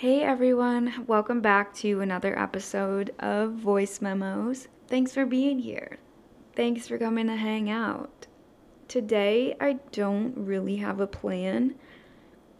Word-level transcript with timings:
Hey 0.00 0.22
everyone, 0.22 1.06
welcome 1.06 1.40
back 1.40 1.72
to 1.76 2.02
another 2.02 2.38
episode 2.38 3.14
of 3.18 3.54
Voice 3.54 4.02
Memos. 4.02 4.68
Thanks 4.88 5.14
for 5.14 5.24
being 5.24 5.58
here. 5.58 5.96
Thanks 6.54 6.86
for 6.86 6.98
coming 6.98 7.28
to 7.28 7.36
hang 7.36 7.70
out. 7.70 8.26
Today, 8.88 9.56
I 9.58 9.78
don't 9.92 10.34
really 10.36 10.76
have 10.76 11.00
a 11.00 11.06
plan 11.06 11.76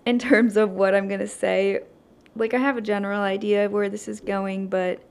in 0.06 0.18
terms 0.18 0.56
of 0.56 0.70
what 0.70 0.94
I'm 0.94 1.08
gonna 1.08 1.26
say. 1.26 1.80
Like, 2.34 2.54
I 2.54 2.58
have 2.58 2.78
a 2.78 2.80
general 2.80 3.20
idea 3.20 3.66
of 3.66 3.72
where 3.72 3.90
this 3.90 4.08
is 4.08 4.18
going, 4.18 4.68
but 4.68 5.02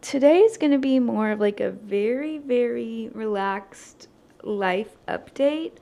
today 0.00 0.38
is 0.38 0.56
gonna 0.56 0.78
be 0.78 0.98
more 0.98 1.32
of 1.32 1.38
like 1.38 1.60
a 1.60 1.70
very, 1.70 2.38
very 2.38 3.10
relaxed 3.12 4.08
life 4.42 4.96
update 5.06 5.72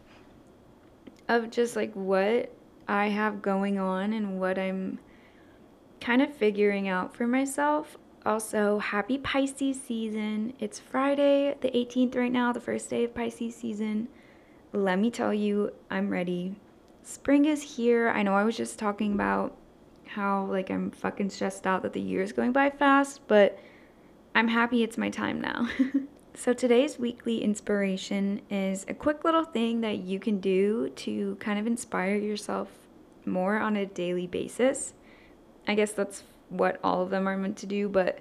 of 1.29 1.49
just 1.53 1.77
like 1.77 1.93
what 1.95 2.53
I 2.89 3.07
have 3.11 3.41
going 3.41 3.79
on 3.79 4.13
and 4.13 4.41
what 4.41 4.59
I'm 4.59 4.99
kind 6.05 6.21
of 6.21 6.35
figuring 6.35 6.87
out 6.87 7.17
for 7.17 7.27
myself. 7.27 7.97
Also, 8.27 8.79
happy 8.79 9.17
Pisces 9.17 9.81
season. 9.83 10.53
It's 10.59 10.79
Friday, 10.79 11.57
the 11.63 11.71
18th, 11.71 12.15
right 12.15 12.31
now, 12.31 12.53
the 12.53 12.61
first 12.61 12.91
day 12.91 13.05
of 13.05 13.15
Pisces 13.15 13.57
season. 13.57 14.09
Let 14.73 14.99
me 14.99 15.11
tell 15.11 15.33
you, 15.33 15.73
I'm 15.91 16.11
ready. 16.11 16.57
Spring 17.03 17.47
is 17.47 17.77
here. 17.77 18.11
I 18.11 18.23
know 18.23 18.35
I 18.35 18.45
was 18.45 18.57
just 18.57 18.79
talking 18.79 19.15
about 19.15 19.57
how, 20.07 20.45
like, 20.45 20.71
I'm 20.71 20.91
fucking 20.91 21.31
stressed 21.31 21.67
out 21.67 21.81
that 21.83 21.95
the 21.95 22.03
year 22.03 22.21
is 22.21 22.33
going 22.33 22.53
by 22.53 22.69
fast, 22.69 23.21
but 23.27 23.59
I'm 24.35 24.49
happy 24.49 24.83
it's 24.83 24.99
my 24.99 25.09
time 25.09 25.41
now. 25.41 25.71
so, 26.35 26.53
today's 26.53 26.99
weekly 26.99 27.43
inspiration 27.43 28.43
is 28.51 28.85
a 28.89 28.95
quick 28.95 29.25
little 29.25 29.45
thing 29.45 29.81
that 29.81 29.99
you 29.99 30.21
can 30.21 30.39
do 30.39 30.91
to 30.97 31.37
kind 31.37 31.59
of 31.59 31.67
inspire 31.67 32.17
yourself 32.17 32.69
more 33.25 33.59
on 33.59 33.77
a 33.77 33.87
daily 33.87 34.27
basis. 34.27 34.93
I 35.67 35.75
guess 35.75 35.93
that's 35.93 36.25
what 36.49 36.79
all 36.85 37.03
of 37.03 37.11
them 37.11 37.29
are 37.29 37.37
meant 37.37 37.57
to 37.59 37.67
do, 37.67 37.89
but 37.89 38.21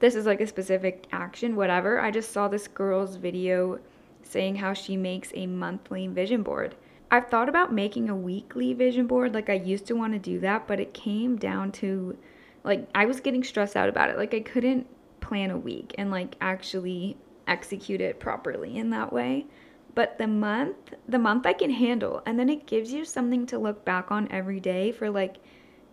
this 0.00 0.14
is 0.14 0.26
like 0.26 0.40
a 0.40 0.46
specific 0.46 1.06
action, 1.12 1.56
whatever. 1.56 2.00
I 2.00 2.10
just 2.10 2.32
saw 2.32 2.48
this 2.48 2.68
girl's 2.68 3.16
video 3.16 3.78
saying 4.22 4.56
how 4.56 4.72
she 4.72 4.96
makes 4.96 5.30
a 5.34 5.46
monthly 5.46 6.06
vision 6.08 6.42
board. 6.42 6.74
I've 7.10 7.28
thought 7.28 7.48
about 7.48 7.72
making 7.72 8.08
a 8.08 8.16
weekly 8.16 8.72
vision 8.72 9.06
board. 9.06 9.34
Like 9.34 9.50
I 9.50 9.54
used 9.54 9.86
to 9.86 9.94
want 9.94 10.12
to 10.14 10.18
do 10.18 10.40
that, 10.40 10.66
but 10.66 10.80
it 10.80 10.94
came 10.94 11.36
down 11.36 11.72
to 11.72 12.16
like 12.64 12.88
I 12.94 13.04
was 13.06 13.20
getting 13.20 13.44
stressed 13.44 13.76
out 13.76 13.88
about 13.88 14.10
it. 14.10 14.16
Like 14.16 14.34
I 14.34 14.40
couldn't 14.40 14.86
plan 15.20 15.50
a 15.50 15.58
week 15.58 15.94
and 15.98 16.10
like 16.10 16.36
actually 16.40 17.16
execute 17.46 18.00
it 18.00 18.18
properly 18.20 18.78
in 18.78 18.90
that 18.90 19.12
way. 19.12 19.46
But 19.94 20.16
the 20.16 20.26
month, 20.26 20.94
the 21.06 21.18
month 21.18 21.44
I 21.44 21.52
can 21.52 21.70
handle, 21.70 22.22
and 22.24 22.38
then 22.38 22.48
it 22.48 22.66
gives 22.66 22.92
you 22.92 23.04
something 23.04 23.44
to 23.46 23.58
look 23.58 23.84
back 23.84 24.10
on 24.10 24.26
every 24.30 24.58
day 24.58 24.90
for 24.90 25.10
like 25.10 25.36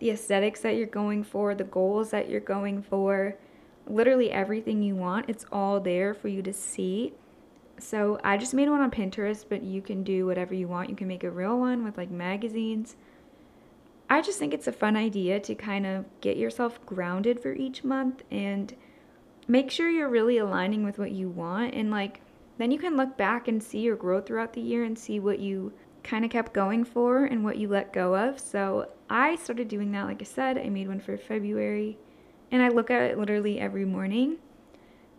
the 0.00 0.10
aesthetics 0.10 0.60
that 0.60 0.76
you're 0.76 0.86
going 0.86 1.22
for, 1.22 1.54
the 1.54 1.64
goals 1.64 2.10
that 2.10 2.28
you're 2.28 2.40
going 2.40 2.82
for, 2.82 3.36
literally 3.86 4.30
everything 4.30 4.82
you 4.82 4.96
want. 4.96 5.28
It's 5.28 5.46
all 5.52 5.80
there 5.80 6.14
for 6.14 6.28
you 6.28 6.42
to 6.42 6.52
see. 6.52 7.14
So 7.78 8.18
I 8.24 8.36
just 8.36 8.52
made 8.52 8.68
one 8.68 8.80
on 8.80 8.90
Pinterest, 8.90 9.44
but 9.48 9.62
you 9.62 9.80
can 9.80 10.02
do 10.02 10.26
whatever 10.26 10.54
you 10.54 10.68
want. 10.68 10.90
You 10.90 10.96
can 10.96 11.08
make 11.08 11.24
a 11.24 11.30
real 11.30 11.58
one 11.58 11.84
with 11.84 11.96
like 11.96 12.10
magazines. 12.10 12.96
I 14.08 14.22
just 14.22 14.38
think 14.38 14.52
it's 14.52 14.66
a 14.66 14.72
fun 14.72 14.96
idea 14.96 15.38
to 15.40 15.54
kind 15.54 15.86
of 15.86 16.04
get 16.20 16.36
yourself 16.36 16.84
grounded 16.84 17.40
for 17.40 17.52
each 17.52 17.84
month 17.84 18.24
and 18.30 18.74
make 19.46 19.70
sure 19.70 19.88
you're 19.88 20.08
really 20.08 20.38
aligning 20.38 20.84
with 20.84 20.98
what 20.98 21.12
you 21.12 21.28
want 21.28 21.74
and 21.74 21.90
like 21.90 22.20
then 22.58 22.70
you 22.70 22.78
can 22.78 22.96
look 22.96 23.16
back 23.16 23.48
and 23.48 23.62
see 23.62 23.78
your 23.78 23.96
growth 23.96 24.26
throughout 24.26 24.52
the 24.52 24.60
year 24.60 24.84
and 24.84 24.98
see 24.98 25.18
what 25.18 25.38
you 25.38 25.72
kind 26.02 26.26
of 26.26 26.30
kept 26.30 26.52
going 26.52 26.84
for 26.84 27.24
and 27.24 27.42
what 27.42 27.56
you 27.56 27.68
let 27.68 27.90
go 27.90 28.14
of. 28.14 28.38
So 28.38 28.86
I 29.10 29.36
started 29.36 29.68
doing 29.68 29.92
that, 29.92 30.06
like 30.06 30.22
I 30.22 30.24
said. 30.24 30.56
I 30.56 30.68
made 30.68 30.88
one 30.88 31.00
for 31.00 31.16
February 31.18 31.98
and 32.50 32.62
I 32.62 32.68
look 32.68 32.90
at 32.90 33.02
it 33.02 33.18
literally 33.18 33.58
every 33.58 33.84
morning 33.84 34.38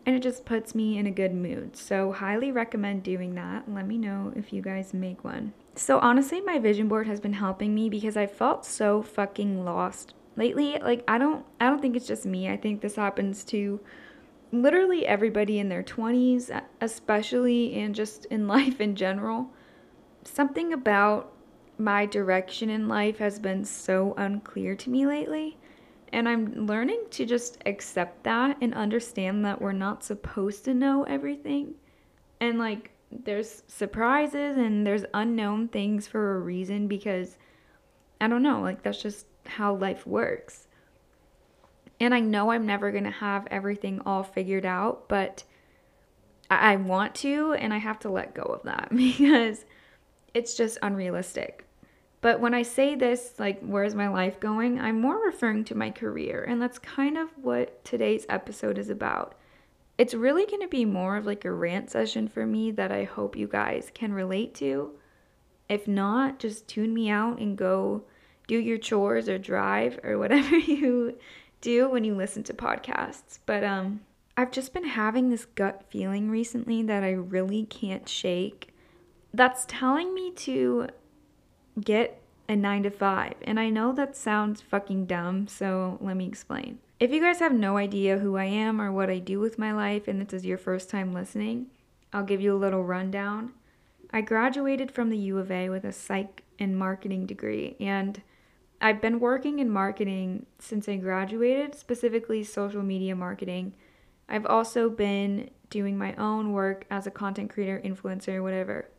and 0.06 0.16
it 0.16 0.24
just 0.24 0.46
puts 0.46 0.74
me 0.74 0.98
in 0.98 1.06
a 1.06 1.12
good 1.12 1.34
mood. 1.34 1.76
So, 1.76 2.12
highly 2.12 2.52
recommend 2.52 3.04
doing 3.04 3.36
that. 3.36 3.72
Let 3.72 3.86
me 3.86 3.98
know 3.98 4.34
if 4.36 4.52
you 4.52 4.62
guys 4.62 4.94
make 4.94 5.24
one. 5.24 5.54
So, 5.76 6.00
honestly, 6.00 6.42
my 6.42 6.58
vision 6.58 6.88
board 6.88 7.06
has 7.06 7.20
been 7.20 7.34
helping 7.34 7.76
me 7.76 7.90
because 7.90 8.18
I 8.18 8.26
felt 8.26 8.66
so 8.66 9.04
fucking 9.04 9.64
lost 9.64 10.16
lately. 10.36 10.80
Like, 10.80 11.04
I 11.08 11.18
don't 11.18 11.46
I 11.60 11.66
don't 11.68 11.82
think 11.82 11.96
it's 11.96 12.08
just 12.08 12.26
me. 12.26 12.50
I 12.50 12.58
think 12.58 12.82
this 12.82 12.96
happens 12.96 13.44
to 13.46 13.80
literally 14.52 15.06
everybody 15.06 15.60
in 15.60 15.70
their 15.70 15.84
20s, 15.84 16.50
especially 16.80 17.76
and 17.76 17.94
just 17.94 18.26
in 18.26 18.48
life 18.56 18.82
in 18.82 18.96
general 18.96 19.52
something 20.24 20.74
about 20.74 21.34
my 21.84 22.06
direction 22.06 22.70
in 22.70 22.88
life 22.88 23.18
has 23.18 23.40
been 23.40 23.64
so 23.66 24.14
unclear 24.18 24.76
to 24.76 24.90
me 24.90 25.06
lately. 25.06 25.58
And 26.14 26.28
I'm 26.28 26.68
learning 26.68 27.06
to 27.12 27.26
just 27.26 27.58
accept 27.66 28.24
that 28.24 28.58
and 28.62 28.74
understand 28.74 29.46
that 29.46 29.62
we're 29.62 29.72
not 29.72 30.04
supposed 30.04 30.66
to 30.66 30.74
know 30.74 31.04
everything. 31.04 31.76
And 32.40 32.60
like, 32.60 32.92
there's 33.12 33.64
surprises 33.68 34.58
and 34.58 34.86
there's 34.86 35.06
unknown 35.14 35.68
things 35.70 36.08
for 36.08 36.36
a 36.36 36.40
reason 36.40 36.88
because 36.88 37.38
I 38.20 38.28
don't 38.28 38.44
know, 38.44 38.62
like, 38.62 38.84
that's 38.84 39.02
just 39.02 39.26
how 39.46 39.76
life 39.76 40.06
works. 40.06 40.68
And 42.00 42.14
I 42.14 42.20
know 42.20 42.52
I'm 42.52 42.66
never 42.66 42.92
going 42.92 43.04
to 43.04 43.12
have 43.12 43.48
everything 43.52 44.02
all 44.06 44.24
figured 44.24 44.66
out, 44.66 45.08
but 45.08 45.44
I-, 46.50 46.74
I 46.74 46.76
want 46.76 47.16
to, 47.16 47.54
and 47.54 47.74
I 47.74 47.78
have 47.78 48.00
to 48.00 48.10
let 48.10 48.36
go 48.36 48.44
of 48.44 48.64
that 48.64 48.90
because 48.96 49.66
it's 50.34 50.56
just 50.56 50.78
unrealistic. 50.82 51.66
But 52.22 52.40
when 52.40 52.54
I 52.54 52.62
say 52.62 52.94
this, 52.96 53.34
like, 53.40 53.60
where's 53.62 53.96
my 53.96 54.08
life 54.08 54.40
going, 54.40 54.80
I'm 54.80 55.02
more 55.02 55.24
referring 55.26 55.66
to 55.66 55.76
my 55.76 55.90
career. 55.90 56.44
And 56.48 56.62
that's 56.62 56.78
kind 56.78 57.18
of 57.18 57.30
what 57.36 57.84
today's 57.84 58.28
episode 58.30 58.78
is 58.78 58.90
about. 58.90 59.36
It's 59.98 60.14
really 60.14 60.46
going 60.46 60.62
to 60.62 60.68
be 60.68 60.86
more 60.86 61.18
of 61.18 61.26
like 61.26 61.46
a 61.46 61.52
rant 61.52 61.90
session 61.90 62.28
for 62.28 62.46
me 62.46 62.72
that 62.72 62.92
I 62.92 63.04
hope 63.04 63.36
you 63.36 63.48
guys 63.48 63.92
can 63.94 64.14
relate 64.14 64.54
to. 64.56 64.92
If 65.68 65.88
not, 65.88 66.40
just 66.40 66.68
tune 66.68 66.94
me 66.94 67.10
out 67.10 67.40
and 67.40 67.58
go 67.58 68.04
do 68.48 68.58
your 68.58 68.78
chores 68.78 69.28
or 69.28 69.38
drive 69.38 70.00
or 70.04 70.18
whatever 70.20 70.58
you 70.58 71.18
do 71.60 71.90
when 71.90 72.04
you 72.04 72.16
listen 72.16 72.44
to 72.44 72.54
podcasts. 72.54 73.40
But 73.46 73.64
um 73.64 74.02
I've 74.38 74.52
just 74.52 74.74
been 74.74 74.86
having 74.86 75.30
this 75.30 75.46
gut 75.46 75.84
feeling 75.90 76.30
recently 76.30 76.82
that 76.84 77.04
I 77.04 77.12
really 77.12 77.66
can't 77.66 78.08
shake 78.08 78.72
that's 79.34 79.66
telling 79.68 80.14
me 80.14 80.32
to 80.32 80.88
get 81.80 82.22
a 82.48 82.56
9 82.56 82.84
to 82.84 82.90
5. 82.90 83.34
And 83.44 83.60
I 83.60 83.70
know 83.70 83.94
that 83.94 84.16
sounds 84.16 84.62
fucking 84.62 85.06
dumb, 85.06 85.48
so 85.48 85.98
let 86.02 86.18
me 86.18 86.28
explain. 86.28 86.80
If 87.00 87.12
you 87.12 87.22
guys 87.22 87.40
have 87.40 87.54
no 87.54 87.78
idea 87.78 88.20
who 88.20 88.36
I 88.38 88.46
am 88.46 88.82
or 88.82 88.92
what 88.92 89.10
I 89.10 89.20
do 89.20 89.40
with 89.40 89.58
my 89.58 89.72
life 89.72 90.08
and 90.08 90.22
this 90.22 90.34
is 90.34 90.46
your 90.46 90.58
first 90.58 90.90
time 90.90 91.14
listening, 91.14 91.68
I'll 92.14 92.24
give 92.24 92.42
you 92.42 92.56
a 92.56 92.60
little 92.60 92.84
rundown. 92.84 93.54
I 94.14 94.22
graduated 94.22 94.92
from 94.92 95.10
the 95.10 95.18
U 95.18 95.38
of 95.38 95.50
A 95.50 95.70
with 95.70 95.86
a 95.86 95.94
psych 95.94 96.44
and 96.60 96.78
marketing 96.78 97.26
degree 97.26 97.76
and 97.80 98.22
I've 98.82 99.00
been 99.00 99.20
working 99.20 99.60
in 99.60 99.70
marketing 99.70 100.48
since 100.58 100.90
I 100.90 100.96
graduated, 100.96 101.76
specifically 101.76 102.44
social 102.44 102.82
media 102.82 103.16
marketing. 103.16 103.74
I've 104.28 104.46
also 104.48 104.90
been 104.90 105.52
doing 105.70 105.98
my 105.98 106.16
own 106.16 106.52
work 106.52 106.86
as 106.90 107.06
a 107.06 107.12
content 107.12 107.52
creator, 107.52 107.80
influencer, 107.86 108.42
whatever. 108.42 108.90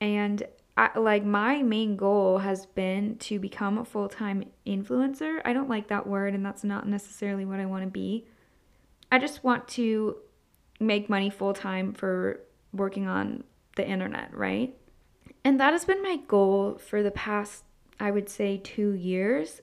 And 0.00 0.42
I, 0.80 0.98
like 0.98 1.26
my 1.26 1.62
main 1.62 1.94
goal 1.94 2.38
has 2.38 2.64
been 2.64 3.18
to 3.18 3.38
become 3.38 3.76
a 3.76 3.84
full-time 3.84 4.44
influencer. 4.66 5.42
I 5.44 5.52
don't 5.52 5.68
like 5.68 5.88
that 5.88 6.06
word 6.06 6.32
and 6.32 6.44
that's 6.44 6.64
not 6.64 6.88
necessarily 6.88 7.44
what 7.44 7.60
I 7.60 7.66
want 7.66 7.84
to 7.84 7.90
be. 7.90 8.24
I 9.12 9.18
just 9.18 9.44
want 9.44 9.68
to 9.68 10.16
make 10.80 11.10
money 11.10 11.28
full-time 11.28 11.92
for 11.92 12.40
working 12.72 13.06
on 13.06 13.44
the 13.76 13.86
internet, 13.86 14.34
right? 14.34 14.74
And 15.44 15.60
that 15.60 15.74
has 15.74 15.84
been 15.84 16.02
my 16.02 16.16
goal 16.26 16.78
for 16.78 17.02
the 17.02 17.10
past 17.10 17.64
I 18.02 18.10
would 18.10 18.30
say 18.30 18.56
2 18.56 18.92
years. 18.92 19.60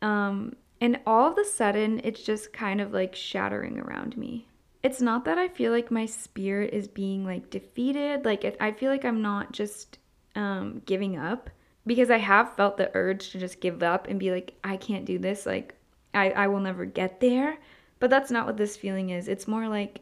Um 0.00 0.54
and 0.80 1.00
all 1.04 1.28
of 1.28 1.38
a 1.38 1.44
sudden 1.44 2.00
it's 2.04 2.22
just 2.22 2.52
kind 2.52 2.80
of 2.80 2.92
like 2.92 3.16
shattering 3.16 3.80
around 3.80 4.16
me 4.16 4.46
it's 4.84 5.00
not 5.00 5.24
that 5.24 5.38
I 5.38 5.48
feel 5.48 5.72
like 5.72 5.90
my 5.90 6.06
spirit 6.06 6.72
is 6.72 6.88
being 6.88 7.24
like 7.24 7.50
defeated. 7.50 8.24
Like 8.24 8.56
I 8.60 8.72
feel 8.72 8.90
like 8.90 9.04
I'm 9.04 9.22
not 9.22 9.52
just 9.52 9.98
um, 10.34 10.82
giving 10.86 11.16
up 11.18 11.50
because 11.86 12.10
I 12.10 12.18
have 12.18 12.54
felt 12.54 12.76
the 12.76 12.90
urge 12.94 13.30
to 13.30 13.38
just 13.38 13.60
give 13.60 13.82
up 13.82 14.08
and 14.08 14.18
be 14.18 14.30
like, 14.30 14.54
I 14.62 14.76
can't 14.76 15.04
do 15.04 15.18
this. 15.18 15.46
Like 15.46 15.74
I, 16.14 16.30
I 16.30 16.46
will 16.46 16.60
never 16.60 16.84
get 16.84 17.20
there. 17.20 17.58
But 17.98 18.10
that's 18.10 18.30
not 18.30 18.46
what 18.46 18.56
this 18.56 18.76
feeling 18.76 19.10
is. 19.10 19.28
It's 19.28 19.46
more 19.46 19.68
like, 19.68 20.00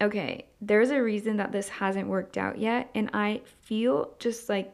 okay, 0.00 0.46
there's 0.60 0.90
a 0.90 1.02
reason 1.02 1.36
that 1.36 1.52
this 1.52 1.68
hasn't 1.68 2.08
worked 2.08 2.38
out 2.38 2.58
yet. 2.58 2.90
And 2.94 3.10
I 3.12 3.42
feel 3.60 4.14
just 4.18 4.48
like, 4.48 4.72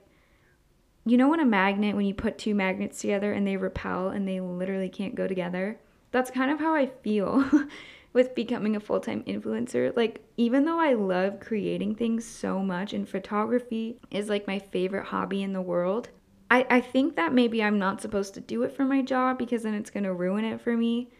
you 1.04 1.16
know, 1.16 1.28
when 1.28 1.40
a 1.40 1.44
magnet, 1.44 1.96
when 1.96 2.06
you 2.06 2.14
put 2.14 2.38
two 2.38 2.54
magnets 2.54 3.00
together 3.00 3.32
and 3.32 3.46
they 3.46 3.56
repel 3.56 4.08
and 4.08 4.26
they 4.26 4.40
literally 4.40 4.88
can't 4.88 5.14
go 5.14 5.26
together? 5.26 5.78
That's 6.12 6.30
kind 6.30 6.50
of 6.50 6.60
how 6.60 6.74
I 6.74 6.86
feel. 6.86 7.44
with 8.16 8.34
becoming 8.34 8.74
a 8.76 8.80
full 8.80 8.98
time 8.98 9.22
influencer. 9.24 9.94
Like, 9.94 10.24
even 10.38 10.64
though 10.64 10.80
I 10.80 10.94
love 10.94 11.38
creating 11.38 11.96
things 11.96 12.24
so 12.24 12.60
much 12.60 12.94
and 12.94 13.06
photography 13.06 13.98
is 14.10 14.30
like 14.30 14.46
my 14.46 14.58
favorite 14.58 15.04
hobby 15.04 15.42
in 15.42 15.52
the 15.52 15.60
world, 15.60 16.08
I, 16.50 16.66
I 16.70 16.80
think 16.80 17.16
that 17.16 17.34
maybe 17.34 17.62
I'm 17.62 17.78
not 17.78 18.00
supposed 18.00 18.32
to 18.32 18.40
do 18.40 18.62
it 18.62 18.72
for 18.74 18.86
my 18.86 19.02
job 19.02 19.36
because 19.36 19.64
then 19.64 19.74
it's 19.74 19.90
going 19.90 20.04
to 20.04 20.14
ruin 20.14 20.46
it 20.46 20.62
for 20.62 20.74
me. 20.74 21.10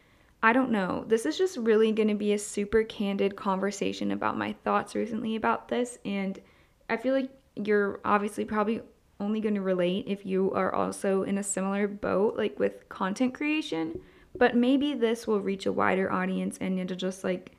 I 0.42 0.54
don't 0.54 0.70
know. 0.70 1.04
This 1.06 1.26
is 1.26 1.36
just 1.36 1.58
really 1.58 1.92
going 1.92 2.08
to 2.08 2.14
be 2.14 2.32
a 2.32 2.38
super 2.38 2.82
candid 2.82 3.36
conversation 3.36 4.12
about 4.12 4.38
my 4.38 4.54
thoughts 4.64 4.94
recently 4.94 5.36
about 5.36 5.68
this. 5.68 5.98
And 6.06 6.40
I 6.88 6.96
feel 6.96 7.12
like 7.12 7.28
you're 7.56 8.00
obviously 8.06 8.46
probably 8.46 8.80
only 9.20 9.40
going 9.40 9.56
to 9.56 9.60
relate 9.60 10.06
if 10.08 10.24
you 10.24 10.50
are 10.52 10.74
also 10.74 11.24
in 11.24 11.36
a 11.36 11.42
similar 11.42 11.88
boat, 11.88 12.38
like 12.38 12.58
with 12.58 12.88
content 12.88 13.34
creation. 13.34 14.00
But 14.38 14.56
maybe 14.56 14.94
this 14.94 15.26
will 15.26 15.40
reach 15.40 15.66
a 15.66 15.72
wider 15.72 16.10
audience 16.10 16.58
and 16.60 16.78
it'll 16.78 16.96
just 16.96 17.24
like 17.24 17.52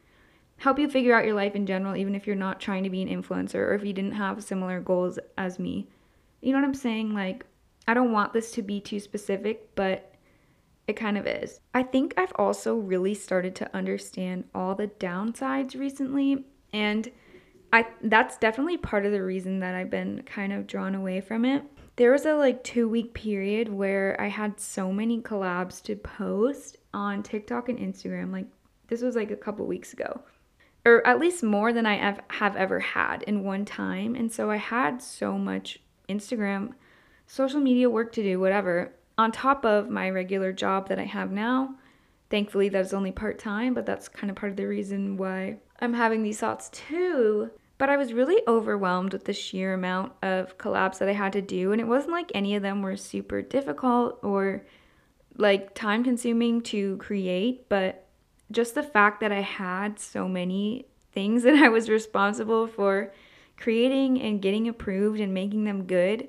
help 0.57 0.79
you 0.79 0.89
figure 0.89 1.15
out 1.15 1.25
your 1.25 1.35
life 1.35 1.55
in 1.55 1.65
general, 1.65 1.95
even 1.95 2.15
if 2.15 2.27
you're 2.27 2.35
not 2.35 2.59
trying 2.59 2.83
to 2.83 2.89
be 2.89 3.01
an 3.01 3.09
influencer 3.09 3.55
or 3.55 3.73
if 3.73 3.83
you 3.83 3.93
didn't 3.93 4.13
have 4.13 4.43
similar 4.43 4.79
goals 4.79 5.19
as 5.37 5.59
me. 5.59 5.87
You 6.41 6.51
know 6.51 6.59
what 6.59 6.67
I'm 6.67 6.73
saying? 6.73 7.13
Like, 7.13 7.45
I 7.87 7.93
don't 7.93 8.11
want 8.11 8.33
this 8.33 8.51
to 8.51 8.61
be 8.61 8.79
too 8.79 8.99
specific, 8.99 9.75
but 9.75 10.13
it 10.87 10.95
kind 10.95 11.17
of 11.17 11.27
is. 11.27 11.59
I 11.73 11.83
think 11.83 12.13
I've 12.17 12.33
also 12.35 12.75
really 12.75 13.13
started 13.13 13.55
to 13.55 13.75
understand 13.75 14.45
all 14.55 14.73
the 14.73 14.87
downsides 14.87 15.77
recently 15.77 16.45
and 16.73 17.11
I 17.73 17.87
that's 18.01 18.37
definitely 18.37 18.77
part 18.77 19.05
of 19.05 19.11
the 19.11 19.23
reason 19.23 19.59
that 19.59 19.75
I've 19.75 19.89
been 19.89 20.23
kind 20.23 20.53
of 20.53 20.67
drawn 20.67 20.95
away 20.95 21.19
from 21.19 21.43
it. 21.43 21.63
There 21.97 22.11
was 22.11 22.27
a 22.27 22.35
like 22.35 22.63
2 22.63 22.87
week 22.87 23.13
period 23.15 23.69
where 23.69 24.15
I 24.21 24.27
had 24.27 24.59
so 24.59 24.93
many 24.93 25.19
collabs 25.19 25.81
to 25.83 25.95
post 25.95 26.77
on 26.93 27.23
TikTok 27.23 27.69
and 27.69 27.79
Instagram. 27.79 28.31
Like 28.31 28.45
this 28.87 29.01
was 29.01 29.15
like 29.15 29.31
a 29.31 29.35
couple 29.35 29.65
weeks 29.65 29.93
ago. 29.93 30.21
Or 30.85 31.05
at 31.05 31.19
least 31.19 31.43
more 31.43 31.73
than 31.73 31.85
I 31.85 31.95
have, 31.95 32.21
have 32.29 32.55
ever 32.55 32.79
had 32.79 33.23
in 33.23 33.43
one 33.43 33.65
time. 33.65 34.15
And 34.15 34.31
so 34.31 34.49
I 34.51 34.57
had 34.57 35.01
so 35.01 35.37
much 35.37 35.79
Instagram 36.07 36.73
social 37.25 37.59
media 37.59 37.89
work 37.89 38.13
to 38.13 38.23
do, 38.23 38.39
whatever 38.39 38.93
on 39.17 39.31
top 39.31 39.65
of 39.65 39.89
my 39.89 40.09
regular 40.09 40.53
job 40.53 40.89
that 40.89 40.99
I 40.99 41.05
have 41.05 41.31
now. 41.31 41.75
Thankfully, 42.29 42.69
that 42.69 42.85
is 42.85 42.93
only 42.93 43.11
part 43.11 43.39
time, 43.39 43.73
but 43.73 43.87
that's 43.87 44.07
kind 44.07 44.29
of 44.29 44.35
part 44.35 44.51
of 44.51 44.57
the 44.57 44.67
reason 44.67 45.17
why 45.17 45.57
I'm 45.79 45.93
having 45.93 46.21
these 46.21 46.39
thoughts 46.39 46.69
too. 46.69 47.49
But 47.77 47.89
I 47.89 47.97
was 47.97 48.13
really 48.13 48.41
overwhelmed 48.47 49.13
with 49.13 49.25
the 49.25 49.33
sheer 49.33 49.73
amount 49.73 50.13
of 50.23 50.57
collabs 50.57 50.97
that 50.97 51.09
I 51.09 51.13
had 51.13 51.33
to 51.33 51.41
do, 51.41 51.71
and 51.71 51.79
it 51.79 51.87
wasn't 51.87 52.13
like 52.13 52.31
any 52.33 52.55
of 52.55 52.63
them 52.63 52.81
were 52.81 52.97
super 52.97 53.41
difficult 53.41 54.19
or 54.23 54.65
like 55.35 55.75
time 55.75 56.03
consuming 56.03 56.61
to 56.61 56.97
create, 56.97 57.69
but 57.69 58.07
just 58.51 58.73
the 58.73 58.83
fact 58.83 59.19
that 59.19 59.31
I 59.31 59.41
had 59.41 59.99
so 59.99 60.27
many 60.27 60.87
things 61.11 61.43
that 61.43 61.55
I 61.55 61.69
was 61.69 61.89
responsible 61.89 62.67
for 62.67 63.13
creating 63.57 64.21
and 64.21 64.41
getting 64.41 64.67
approved 64.67 65.19
and 65.19 65.33
making 65.33 65.63
them 65.63 65.85
good 65.85 66.27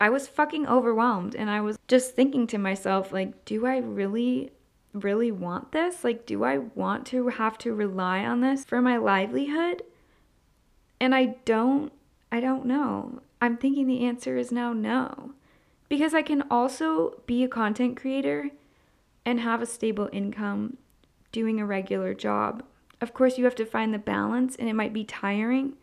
I 0.00 0.08
was 0.08 0.26
fucking 0.26 0.66
overwhelmed 0.66 1.34
and 1.34 1.50
I 1.50 1.60
was 1.60 1.78
just 1.86 2.16
thinking 2.16 2.46
to 2.48 2.58
myself, 2.58 3.12
like, 3.12 3.44
do 3.44 3.66
I 3.66 3.78
really, 3.78 4.50
really 4.94 5.30
want 5.30 5.72
this? 5.72 6.02
Like, 6.02 6.24
do 6.24 6.42
I 6.42 6.58
want 6.58 7.06
to 7.08 7.28
have 7.28 7.58
to 7.58 7.74
rely 7.74 8.24
on 8.24 8.40
this 8.40 8.64
for 8.64 8.80
my 8.80 8.96
livelihood? 8.96 9.82
And 11.00 11.14
I 11.14 11.36
don't, 11.44 11.92
I 12.30 12.40
don't 12.40 12.66
know. 12.66 13.20
I'm 13.40 13.56
thinking 13.56 13.86
the 13.86 14.04
answer 14.04 14.36
is 14.36 14.52
now 14.52 14.72
no. 14.72 15.32
Because 15.88 16.14
I 16.14 16.22
can 16.22 16.42
also 16.50 17.20
be 17.26 17.42
a 17.42 17.48
content 17.48 17.96
creator 17.96 18.50
and 19.24 19.40
have 19.40 19.62
a 19.62 19.66
stable 19.66 20.08
income 20.12 20.76
doing 21.32 21.58
a 21.58 21.66
regular 21.66 22.14
job. 22.14 22.62
Of 23.00 23.14
course, 23.14 23.38
you 23.38 23.44
have 23.44 23.54
to 23.56 23.64
find 23.64 23.94
the 23.94 23.98
balance 23.98 24.56
and 24.56 24.68
it 24.68 24.74
might 24.74 24.92
be 24.92 25.04
tiring 25.04 25.74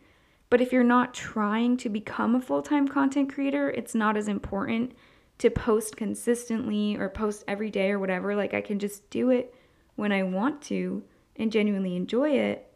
but 0.50 0.60
if 0.60 0.72
you're 0.72 0.84
not 0.84 1.14
trying 1.14 1.76
to 1.78 1.88
become 1.88 2.34
a 2.34 2.40
full 2.40 2.62
time 2.62 2.88
content 2.88 3.32
creator, 3.32 3.70
it's 3.70 3.94
not 3.94 4.16
as 4.16 4.28
important 4.28 4.92
to 5.38 5.50
post 5.50 5.96
consistently 5.96 6.96
or 6.96 7.08
post 7.08 7.44
every 7.46 7.70
day 7.70 7.90
or 7.90 7.98
whatever. 7.98 8.34
Like, 8.34 8.54
I 8.54 8.60
can 8.60 8.78
just 8.78 9.08
do 9.10 9.30
it 9.30 9.54
when 9.96 10.10
I 10.10 10.22
want 10.22 10.62
to 10.62 11.02
and 11.36 11.52
genuinely 11.52 11.96
enjoy 11.96 12.30
it 12.30 12.67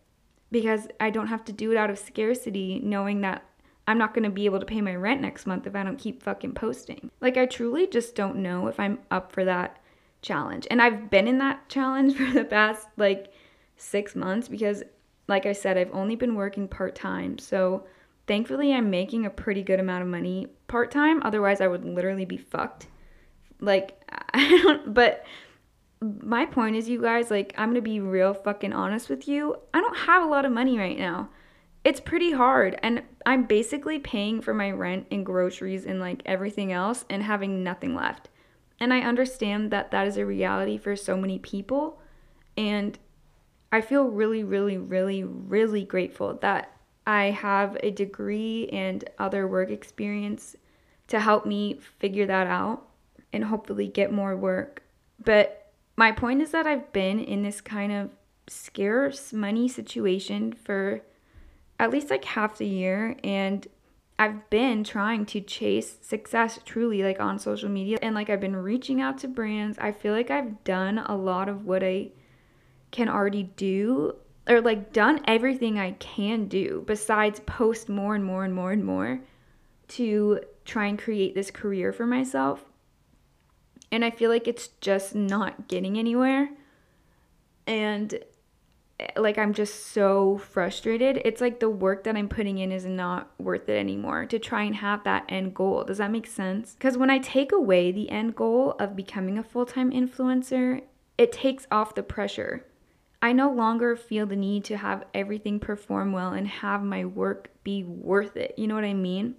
because 0.53 0.87
I 1.01 1.11
don't 1.11 1.27
have 1.27 1.45
to 1.47 1.53
do 1.53 1.73
it 1.73 1.77
out 1.77 1.91
of 1.91 1.99
scarcity, 1.99 2.81
knowing 2.85 3.23
that 3.23 3.45
I'm 3.89 3.99
not 3.99 4.15
going 4.15 4.25
to 4.25 4.31
be 4.31 4.45
able 4.45 4.61
to 4.61 4.67
pay 4.67 4.81
my 4.81 4.95
rent 4.95 5.21
next 5.21 5.47
month 5.47 5.67
if 5.67 5.75
I 5.75 5.83
don't 5.83 5.99
keep 5.99 6.23
fucking 6.23 6.55
posting. 6.55 7.11
Like, 7.21 7.37
I 7.37 7.47
truly 7.47 7.89
just 7.89 8.15
don't 8.15 8.37
know 8.37 8.69
if 8.69 8.79
I'm 8.79 9.01
up 9.11 9.33
for 9.33 9.45
that 9.45 9.79
challenge. 10.21 10.69
And 10.71 10.81
I've 10.81 11.11
been 11.11 11.27
in 11.27 11.39
that 11.39 11.69
challenge 11.69 12.15
for 12.17 12.31
the 12.33 12.45
past 12.45 12.87
like 12.97 13.33
six 13.77 14.15
months 14.15 14.49
because 14.49 14.85
like 15.29 15.47
I 15.47 15.53
said, 15.53 15.79
I've 15.79 15.95
only 15.95 16.17
been 16.17 16.35
working 16.35 16.69
part 16.69 16.95
time. 16.95 17.39
So 17.39 17.87
thankfully, 18.27 18.73
I'm 18.73 18.91
making 18.91 19.27
a 19.27 19.31
pretty 19.31 19.63
good 19.63 19.81
amount 19.81 20.03
of 20.03 20.09
money 20.09 20.49
part 20.69 20.91
time. 20.91 21.23
Otherwise, 21.25 21.61
I 21.61 21.69
would 21.69 21.85
literally 21.85 22.25
be 22.25 22.37
fucked. 22.37 22.87
Like, 23.61 24.03
I 24.35 24.49
don't, 24.63 24.93
but 24.93 25.25
my 26.03 26.47
point 26.47 26.77
is, 26.77 26.89
you 26.89 27.01
guys, 27.01 27.31
like, 27.31 27.55
I'm 27.57 27.71
gonna 27.71 27.81
be 27.81 28.01
real 28.01 28.35
fucking 28.35 28.73
honest 28.73 29.09
with 29.09 29.29
you. 29.29 29.57
I 29.73 29.81
don't 29.81 29.97
have 29.97 30.23
a 30.23 30.29
lot 30.29 30.45
of 30.45 30.53
money 30.53 30.79
right 30.79 30.99
now. 30.99 31.31
It's 31.85 32.01
pretty 32.01 32.33
hard. 32.33 32.79
And 32.83 33.03
I'm 33.27 33.45
basically 33.45 33.99
paying 33.99 34.41
for 34.41 34.55
my 34.55 34.71
rent 34.71 35.07
and 35.11 35.27
groceries 35.27 35.87
and 35.87 36.01
like 36.01 36.23
everything 36.25 36.73
else 36.73 37.05
and 37.11 37.23
having 37.23 37.63
nothing 37.63 37.95
left. 37.95 38.29
And 38.81 38.93
I 38.93 39.01
understand 39.01 39.71
that 39.71 39.91
that 39.91 40.07
is 40.07 40.17
a 40.17 40.27
reality 40.27 40.77
for 40.77 40.97
so 40.97 41.17
many 41.17 41.39
people. 41.39 42.01
And 42.57 42.99
I 43.71 43.81
feel 43.81 44.05
really, 44.05 44.45
really, 44.45 44.77
really, 44.77 45.25
really 45.25 45.85
grateful 45.85 46.35
that 46.43 46.77
I 47.07 47.31
have 47.31 47.77
a 47.83 47.91
degree 47.91 48.69
and 48.73 49.09
other 49.19 49.47
work 49.49 49.71
experience 49.71 50.57
to 51.09 51.21
help 51.21 51.47
me 51.47 51.81
figure 51.99 52.27
that 52.27 52.47
out 52.47 52.89
and 53.33 53.45
hopefully 53.45 53.89
get 53.89 54.13
more 54.13 54.37
work. 54.37 54.83
But 55.25 55.62
my 56.03 56.11
point 56.11 56.43
is 56.43 56.51
that 56.51 56.67
I've 56.67 56.93
been 56.93 57.21
in 57.21 57.45
this 57.45 57.61
kind 57.61 57.93
of 57.93 58.11
scarce 58.49 59.33
money 59.33 59.69
situation 59.69 60.53
for 60.53 61.01
at 61.79 61.91
least 61.93 62.11
like 62.11 62.25
half 62.25 62.59
the 62.59 62.67
year 62.67 63.17
and 63.23 63.69
I've 64.19 64.51
been 64.51 64.83
trying 64.83 65.27
to 65.27 65.41
chase 65.41 65.99
success 66.03 66.59
truly 66.65 67.05
like 67.05 67.21
on 67.21 67.39
social 67.39 67.69
media 67.69 67.99
and 68.03 68.17
like 68.17 68.31
I've 68.31 68.41
been 68.41 68.57
reaching 68.57 69.01
out 69.01 69.19
to 69.19 69.29
brands. 69.29 69.79
I 69.79 69.93
feel 69.93 70.13
like 70.13 70.29
I've 70.29 70.65
done 70.65 70.99
a 70.99 71.15
lot 71.15 71.49
of 71.49 71.67
what 71.67 71.85
I 71.85 72.09
can 72.91 73.09
already 73.09 73.45
do 73.45 74.17
or 74.49 74.61
like 74.61 74.93
done 74.93 75.21
everything 75.29 75.79
I 75.79 75.93
can 75.93 76.47
do 76.47 76.83
besides 76.85 77.39
post 77.47 77.89
more 77.89 78.17
and 78.17 78.25
more 78.25 78.45
and 78.45 78.53
more 78.53 78.73
and 78.73 78.85
more 78.85 79.21
to 79.91 80.41
try 80.65 80.87
and 80.87 80.99
create 80.99 81.37
this 81.37 81.53
career 81.53 81.93
for 81.93 82.07
myself. 82.07 82.72
And 83.93 84.05
I 84.05 84.11
feel 84.11 84.31
like 84.31 84.49
it's 84.49 84.69
just 84.81 85.15
not 85.15 85.69
getting 85.69 85.97
anywhere. 85.97 86.51
And 87.67 88.19
eh, 88.99 89.07
like 89.17 89.39
I'm 89.39 89.55
just 89.55 89.87
so 89.93 90.39
frustrated. 90.39 91.23
It's 91.25 91.41
like 91.41 91.61
the 91.61 91.71
work 91.71 92.03
that 92.05 92.17
I'm 92.17 92.29
putting 92.29 92.59
in 92.59 92.73
is 92.73 92.85
not 92.85 93.31
worth 93.39 93.69
it 93.69 93.79
anymore 93.79 94.27
to 94.27 94.41
try 94.41 94.65
and 94.65 94.75
have 94.75 95.05
that 95.05 95.27
end 95.29 95.55
goal. 95.55 95.85
Does 95.85 95.99
that 95.99 96.11
make 96.11 96.27
sense? 96.27 96.75
Because 96.75 96.99
when 96.99 97.11
I 97.11 97.19
take 97.19 97.53
away 97.53 97.93
the 97.93 98.11
end 98.11 98.35
goal 98.35 98.73
of 98.81 98.97
becoming 98.97 99.39
a 99.39 99.45
full 99.45 99.67
time 99.67 99.93
influencer, 99.93 100.83
it 101.17 101.31
takes 101.31 101.69
off 101.71 101.95
the 101.95 102.03
pressure 102.03 102.65
I 103.23 103.33
no 103.33 103.53
longer 103.53 103.95
feel 103.95 104.27
the 104.27 104.35
need 104.35 104.65
to 104.65 104.77
have 104.77 105.05
everything 105.15 105.61
perform 105.61 106.11
well 106.11 106.33
and 106.33 106.49
have 106.49 106.83
my 106.83 107.05
work 107.05 107.51
be 107.63 107.85
worth 107.85 108.37
it. 108.37 108.55
You 108.59 108.67
know 108.67 108.75
what 108.75 108.85
I 108.85 108.95
mean? 108.95 109.37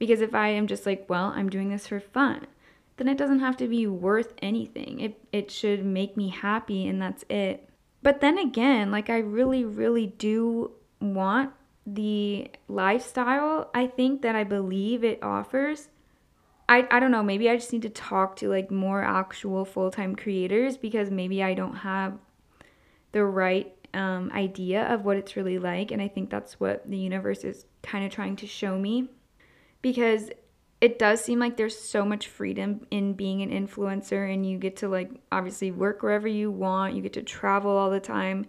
Because 0.00 0.20
if 0.20 0.34
I 0.34 0.48
am 0.48 0.66
just 0.66 0.84
like, 0.84 1.06
well, 1.08 1.26
I'm 1.26 1.48
doing 1.48 1.70
this 1.70 1.86
for 1.86 2.00
fun, 2.00 2.48
then 2.96 3.08
it 3.08 3.18
doesn't 3.18 3.40
have 3.40 3.56
to 3.58 3.68
be 3.68 3.86
worth 3.86 4.34
anything. 4.40 5.00
It 5.00 5.18
it 5.32 5.50
should 5.50 5.84
make 5.84 6.16
me 6.16 6.28
happy 6.28 6.86
and 6.86 7.00
that's 7.00 7.24
it. 7.28 7.68
But 8.02 8.20
then 8.20 8.38
again, 8.38 8.90
like 8.90 9.10
I 9.10 9.18
really 9.18 9.64
really 9.64 10.06
do 10.06 10.72
want 11.00 11.52
the 11.86 12.50
lifestyle 12.68 13.70
I 13.74 13.86
think 13.86 14.22
that 14.22 14.34
I 14.34 14.44
believe 14.44 15.04
it 15.04 15.22
offers. 15.22 15.88
I, 16.66 16.86
I 16.90 16.98
don't 16.98 17.10
know, 17.10 17.22
maybe 17.22 17.50
I 17.50 17.56
just 17.56 17.72
need 17.74 17.82
to 17.82 17.90
talk 17.90 18.36
to 18.36 18.48
like 18.48 18.70
more 18.70 19.02
actual 19.02 19.66
full-time 19.66 20.16
creators 20.16 20.78
because 20.78 21.10
maybe 21.10 21.42
I 21.42 21.52
don't 21.52 21.76
have 21.76 22.18
the 23.12 23.22
right 23.22 23.74
um, 23.92 24.30
idea 24.32 24.84
of 24.86 25.04
what 25.04 25.18
it's 25.18 25.36
really 25.36 25.58
like. 25.58 25.90
And 25.90 26.00
I 26.00 26.08
think 26.08 26.30
that's 26.30 26.58
what 26.58 26.88
the 26.90 26.96
universe 26.96 27.44
is 27.44 27.66
kind 27.82 28.04
of 28.04 28.10
trying 28.10 28.36
to 28.36 28.46
show 28.46 28.78
me 28.78 29.08
because 29.82 30.30
it 30.84 30.98
does 30.98 31.24
seem 31.24 31.38
like 31.38 31.56
there's 31.56 31.78
so 31.78 32.04
much 32.04 32.28
freedom 32.28 32.86
in 32.90 33.14
being 33.14 33.40
an 33.40 33.48
influencer 33.48 34.30
and 34.30 34.44
you 34.44 34.58
get 34.58 34.76
to 34.76 34.86
like 34.86 35.10
obviously 35.32 35.70
work 35.70 36.02
wherever 36.02 36.28
you 36.28 36.50
want 36.50 36.94
you 36.94 37.00
get 37.00 37.14
to 37.14 37.22
travel 37.22 37.70
all 37.70 37.88
the 37.88 37.98
time 37.98 38.44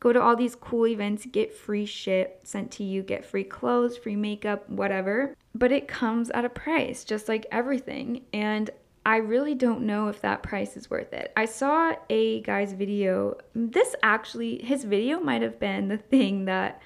go 0.00 0.12
to 0.12 0.20
all 0.20 0.34
these 0.34 0.56
cool 0.56 0.88
events 0.88 1.24
get 1.30 1.54
free 1.54 1.86
shit 1.86 2.40
sent 2.42 2.72
to 2.72 2.82
you 2.82 3.04
get 3.04 3.24
free 3.24 3.44
clothes 3.44 3.96
free 3.96 4.16
makeup 4.16 4.68
whatever 4.68 5.32
but 5.54 5.70
it 5.70 5.86
comes 5.86 6.28
at 6.30 6.44
a 6.44 6.48
price 6.48 7.04
just 7.04 7.28
like 7.28 7.46
everything 7.52 8.20
and 8.32 8.68
I 9.04 9.18
really 9.18 9.54
don't 9.54 9.82
know 9.82 10.08
if 10.08 10.20
that 10.22 10.42
price 10.42 10.76
is 10.76 10.90
worth 10.90 11.12
it. 11.12 11.32
I 11.36 11.44
saw 11.44 11.94
a 12.10 12.40
guy's 12.42 12.72
video. 12.72 13.36
This 13.54 13.94
actually, 14.02 14.60
his 14.60 14.82
video 14.82 15.20
might 15.20 15.42
have 15.42 15.60
been 15.60 15.86
the 15.86 15.96
thing 15.96 16.46
that 16.46 16.82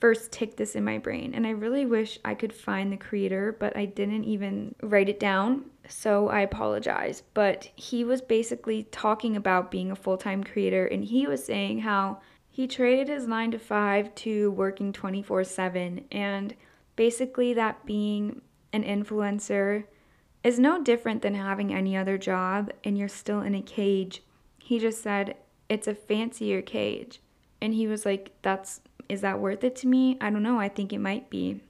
first 0.00 0.30
ticked 0.30 0.56
this 0.56 0.74
in 0.74 0.84
my 0.84 0.98
brain. 0.98 1.34
And 1.34 1.46
I 1.46 1.50
really 1.50 1.84
wish 1.84 2.18
I 2.24 2.34
could 2.34 2.52
find 2.52 2.92
the 2.92 2.96
creator, 2.96 3.56
but 3.58 3.76
I 3.76 3.84
didn't 3.86 4.24
even 4.24 4.74
write 4.82 5.08
it 5.08 5.18
down. 5.18 5.64
So 5.88 6.28
I 6.28 6.40
apologize. 6.40 7.22
But 7.34 7.70
he 7.74 8.04
was 8.04 8.20
basically 8.20 8.84
talking 8.84 9.36
about 9.36 9.70
being 9.70 9.90
a 9.90 9.96
full 9.96 10.16
time 10.16 10.44
creator, 10.44 10.86
and 10.86 11.04
he 11.04 11.26
was 11.26 11.44
saying 11.44 11.80
how 11.80 12.20
he 12.48 12.66
traded 12.66 13.08
his 13.08 13.26
nine 13.26 13.50
to 13.52 13.58
five 13.58 14.14
to 14.16 14.50
working 14.52 14.92
24 14.92 15.44
7. 15.44 16.04
And 16.12 16.54
basically, 16.96 17.54
that 17.54 17.84
being 17.86 18.42
an 18.72 18.84
influencer 18.84 19.84
is 20.44 20.58
no 20.58 20.82
different 20.82 21.22
than 21.22 21.34
having 21.34 21.74
any 21.74 21.96
other 21.96 22.18
job, 22.18 22.70
and 22.84 22.96
you're 22.96 23.08
still 23.08 23.40
in 23.40 23.54
a 23.54 23.62
cage. 23.62 24.22
He 24.58 24.78
just 24.78 25.02
said 25.02 25.36
it's 25.68 25.88
a 25.88 25.94
fancier 25.94 26.62
cage. 26.62 27.20
And 27.60 27.74
he 27.74 27.86
was 27.86 28.06
like, 28.06 28.32
That's 28.42 28.80
is 29.08 29.20
that 29.22 29.40
worth 29.40 29.64
it 29.64 29.76
to 29.76 29.88
me? 29.88 30.18
I 30.20 30.30
don't 30.30 30.42
know. 30.42 30.58
I 30.58 30.68
think 30.68 30.92
it 30.92 30.98
might 30.98 31.30
be. 31.30 31.60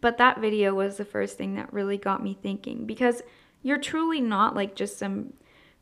But 0.00 0.18
that 0.18 0.40
video 0.40 0.74
was 0.74 0.96
the 0.96 1.04
first 1.04 1.36
thing 1.36 1.54
that 1.56 1.72
really 1.72 1.96
got 1.96 2.22
me 2.22 2.36
thinking 2.40 2.86
because 2.86 3.22
you're 3.62 3.78
truly 3.78 4.20
not 4.20 4.54
like 4.54 4.74
just 4.74 4.98
some 4.98 5.32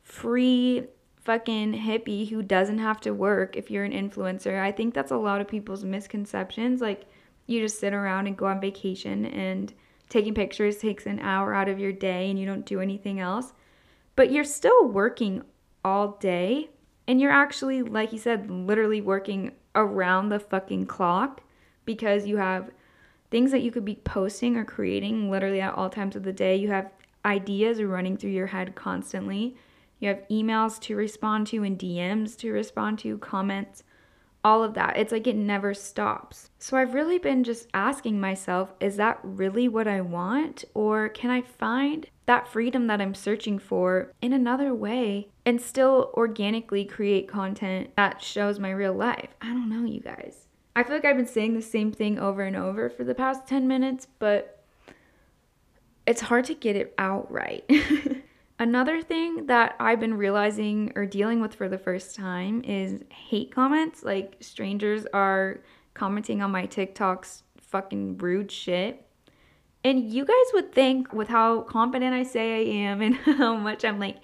free 0.01 0.83
fucking 1.27 1.73
hippie 1.73 2.29
who 2.29 2.41
doesn't 2.41 2.79
have 2.79 3.01
to 3.01 3.11
work 3.11 3.55
if 3.55 3.69
you're 3.69 3.83
an 3.83 3.91
influencer. 3.91 4.59
I 4.59 4.71
think 4.71 4.93
that's 4.93 5.11
a 5.11 5.17
lot 5.17 5.41
of 5.41 5.47
people's 5.47 5.83
misconceptions. 5.83 6.81
Like, 6.81 7.05
you 7.47 7.61
just 7.61 7.79
sit 7.79 7.93
around 7.93 8.27
and 8.27 8.37
go 8.37 8.45
on 8.45 8.61
vacation 8.61 9.25
and 9.25 9.73
taking 10.09 10.33
pictures 10.33 10.77
takes 10.77 11.05
an 11.05 11.19
hour 11.19 11.53
out 11.53 11.69
of 11.69 11.79
your 11.79 11.91
day 11.91 12.29
and 12.29 12.39
you 12.39 12.45
don't 12.45 12.65
do 12.65 12.79
anything 12.79 13.19
else. 13.19 13.53
But 14.15 14.31
you're 14.31 14.43
still 14.43 14.87
working 14.87 15.43
all 15.83 16.17
day 16.19 16.69
and 17.07 17.21
you're 17.21 17.31
actually, 17.31 17.83
like 17.83 18.11
you 18.11 18.19
said, 18.19 18.49
literally 18.49 19.01
working 19.01 19.51
around 19.77 20.29
the 20.29 20.39
fucking 20.39 20.87
clock 20.87 21.41
because 21.85 22.25
you 22.25 22.37
have 22.37 22.71
things 23.31 23.51
that 23.51 23.61
you 23.61 23.71
could 23.71 23.85
be 23.85 23.95
posting 23.95 24.57
or 24.57 24.65
creating 24.65 25.31
literally 25.31 25.61
at 25.61 25.73
all 25.75 25.89
times 25.89 26.15
of 26.15 26.23
the 26.23 26.33
day. 26.33 26.55
You 26.55 26.69
have 26.69 26.91
ideas 27.23 27.81
running 27.81 28.17
through 28.17 28.31
your 28.31 28.47
head 28.47 28.75
constantly. 28.75 29.55
You 29.99 30.09
have 30.09 30.27
emails 30.29 30.79
to 30.81 30.95
respond 30.95 31.47
to 31.47 31.63
and 31.63 31.77
DMs 31.77 32.37
to 32.37 32.51
respond 32.51 32.99
to, 32.99 33.17
comments, 33.17 33.83
all 34.43 34.63
of 34.63 34.75
that. 34.75 34.97
It's 34.97 35.11
like 35.11 35.27
it 35.27 35.35
never 35.35 35.73
stops. 35.73 36.49
So 36.59 36.77
I've 36.77 36.93
really 36.93 37.17
been 37.17 37.43
just 37.43 37.67
asking 37.73 38.19
myself, 38.19 38.73
is 38.79 38.95
that 38.97 39.19
really 39.23 39.67
what 39.67 39.87
I 39.87 40.01
want? 40.01 40.63
Or 40.73 41.09
can 41.09 41.29
I 41.29 41.41
find 41.41 42.07
that 42.27 42.47
freedom 42.47 42.87
that 42.87 43.01
I'm 43.01 43.15
searching 43.15 43.59
for 43.59 44.13
in 44.21 44.33
another 44.33 44.73
way 44.73 45.29
and 45.47 45.61
still 45.61 46.11
organically 46.15 46.83
create 46.83 47.25
content 47.25 47.89
that 47.95 48.21
shows 48.21 48.59
my 48.59 48.69
real 48.69 48.91
life? 48.91 49.29
I 49.41 49.45
don't 49.45 49.69
know, 49.69 49.85
you 49.85 50.01
guys. 50.01 50.45
I 50.75 50.83
feel 50.83 50.93
like 50.93 51.05
I've 51.05 51.15
been 51.15 51.25
saying 51.25 51.53
the 51.53 51.61
same 51.61 51.93
thing 51.93 52.19
over 52.19 52.41
and 52.41 52.57
over 52.57 52.89
for 52.89 53.05
the 53.05 53.15
past 53.15 53.47
10 53.47 53.65
minutes, 53.65 54.07
but 54.19 54.61
it's 56.05 56.19
hard 56.19 56.43
to 56.45 56.53
get 56.53 56.75
it 56.75 56.93
out 56.97 57.31
right. 57.31 57.63
Another 58.59 59.01
thing 59.01 59.45
that 59.45 59.77
I've 59.79 60.01
been 60.01 60.15
realizing 60.15 60.91
or 60.97 61.05
dealing 61.05 61.39
with 61.39 61.55
for 61.55 61.69
the 61.69 61.77
first 61.77 62.13
time 62.13 62.61
is 62.65 62.99
hate 63.07 63.55
comments. 63.55 64.03
Like 64.03 64.35
strangers 64.41 65.05
are 65.13 65.61
commenting 65.93 66.41
on 66.41 66.51
my 66.51 66.67
TikToks 66.67 67.43
fucking 67.61 68.17
rude 68.17 68.51
shit. 68.51 69.01
And 69.85 70.11
you 70.11 70.25
guys 70.25 70.45
would 70.53 70.73
think, 70.73 71.13
with 71.13 71.29
how 71.29 71.61
confident 71.61 72.13
I 72.13 72.23
say 72.23 72.57
I 72.57 72.89
am 72.89 73.01
and 73.01 73.15
how 73.15 73.55
much 73.55 73.85
I'm 73.85 73.97
like, 73.97 74.17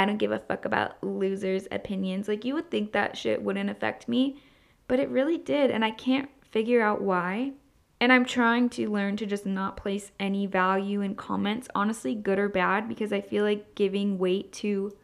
I 0.00 0.06
don't 0.06 0.16
give 0.16 0.32
a 0.32 0.38
fuck 0.38 0.64
about 0.64 0.96
losers' 1.04 1.68
opinions, 1.70 2.26
like 2.26 2.46
you 2.46 2.54
would 2.54 2.70
think 2.70 2.92
that 2.92 3.18
shit 3.18 3.42
wouldn't 3.42 3.68
affect 3.68 4.08
me. 4.08 4.40
But 4.88 4.98
it 4.98 5.10
really 5.10 5.36
did. 5.36 5.70
And 5.70 5.84
I 5.84 5.90
can't 5.90 6.30
figure 6.50 6.80
out 6.80 7.02
why. 7.02 7.52
And 8.00 8.10
I'm 8.10 8.24
trying 8.24 8.70
to 8.70 8.88
learn 8.88 9.18
to 9.18 9.26
just 9.26 9.44
not 9.44 9.76
place 9.76 10.10
any 10.18 10.46
value 10.46 11.02
in 11.02 11.16
comments, 11.16 11.68
honestly, 11.74 12.14
good 12.14 12.38
or 12.38 12.48
bad, 12.48 12.88
because 12.88 13.12
I 13.12 13.20
feel 13.20 13.44
like 13.44 13.74
giving 13.74 14.16
weight 14.16 14.54
to 14.54 14.96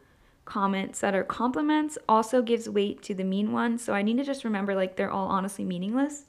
comments 0.45 1.01
that 1.01 1.13
are 1.13 1.23
compliments 1.23 1.99
also 2.09 2.41
gives 2.41 2.67
weight 2.67 3.03
to 3.03 3.13
the 3.13 3.23
mean 3.23 3.51
ones. 3.51 3.83
So 3.83 3.93
I 3.93 4.01
need 4.01 4.17
to 4.17 4.23
just 4.23 4.43
remember 4.43 4.73
like 4.73 4.95
they're 4.95 5.11
all 5.11 5.27
honestly 5.27 5.63
meaningless. 5.63 6.25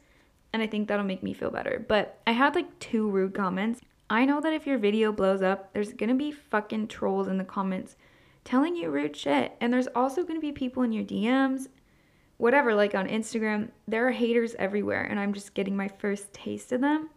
And 0.52 0.62
I 0.62 0.66
think 0.66 0.88
that'll 0.88 1.06
make 1.06 1.22
me 1.22 1.32
feel 1.32 1.50
better. 1.50 1.82
But 1.88 2.20
I 2.26 2.32
had 2.32 2.54
like 2.54 2.78
two 2.80 3.08
rude 3.08 3.32
comments. 3.32 3.80
I 4.10 4.26
know 4.26 4.42
that 4.42 4.52
if 4.52 4.66
your 4.66 4.76
video 4.76 5.10
blows 5.10 5.40
up, 5.40 5.72
there's 5.72 5.94
gonna 5.94 6.14
be 6.14 6.32
fucking 6.32 6.88
trolls 6.88 7.28
in 7.28 7.38
the 7.38 7.44
comments 7.44 7.96
telling 8.48 8.76
you 8.76 8.90
rude 8.90 9.16
shit. 9.16 9.52
And 9.60 9.72
there's 9.72 9.88
also 9.94 10.24
gonna 10.24 10.40
be 10.40 10.52
people 10.52 10.82
in 10.82 10.92
your 10.92 11.04
DMs 11.04 11.68
whatever, 12.38 12.74
like 12.74 12.94
on 12.94 13.06
Instagram, 13.06 13.68
there 13.86 14.06
are 14.08 14.12
haters 14.12 14.54
everywhere, 14.58 15.02
and 15.02 15.20
I'm 15.20 15.34
just 15.34 15.54
getting 15.54 15.76
my 15.76 15.88
first 15.88 16.32
taste 16.32 16.72
of 16.72 16.80
them. 16.80 17.10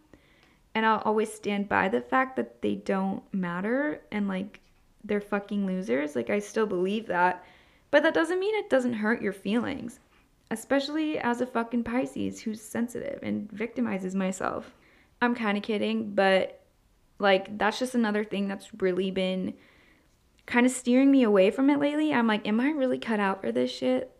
And 0.75 0.85
I'll 0.85 1.01
always 1.05 1.31
stand 1.31 1.69
by 1.69 1.87
the 1.87 2.01
fact 2.01 2.35
that 2.35 2.61
they 2.61 2.75
don't 2.75 3.21
matter 3.33 4.01
and 4.11 4.27
like 4.27 4.59
they're 5.03 5.21
fucking 5.21 5.65
losers. 5.65 6.15
Like, 6.15 6.29
I 6.29 6.39
still 6.39 6.65
believe 6.65 7.07
that. 7.07 7.43
But 7.91 8.03
that 8.03 8.13
doesn't 8.13 8.39
mean 8.39 8.55
it 8.55 8.69
doesn't 8.69 8.93
hurt 8.93 9.21
your 9.21 9.33
feelings, 9.33 9.99
especially 10.49 11.19
as 11.19 11.41
a 11.41 11.45
fucking 11.45 11.83
Pisces 11.83 12.39
who's 12.39 12.61
sensitive 12.61 13.19
and 13.21 13.49
victimizes 13.51 14.15
myself. 14.15 14.73
I'm 15.21 15.35
kind 15.35 15.57
of 15.57 15.63
kidding, 15.63 16.15
but 16.15 16.61
like, 17.19 17.57
that's 17.57 17.79
just 17.79 17.95
another 17.95 18.23
thing 18.23 18.47
that's 18.47 18.69
really 18.79 19.11
been 19.11 19.53
kind 20.45 20.65
of 20.65 20.71
steering 20.71 21.11
me 21.11 21.23
away 21.23 21.51
from 21.51 21.69
it 21.69 21.79
lately. 21.79 22.13
I'm 22.13 22.27
like, 22.27 22.47
am 22.47 22.59
I 22.59 22.69
really 22.69 22.99
cut 22.99 23.19
out 23.19 23.41
for 23.41 23.51
this 23.51 23.71
shit? 23.71 24.11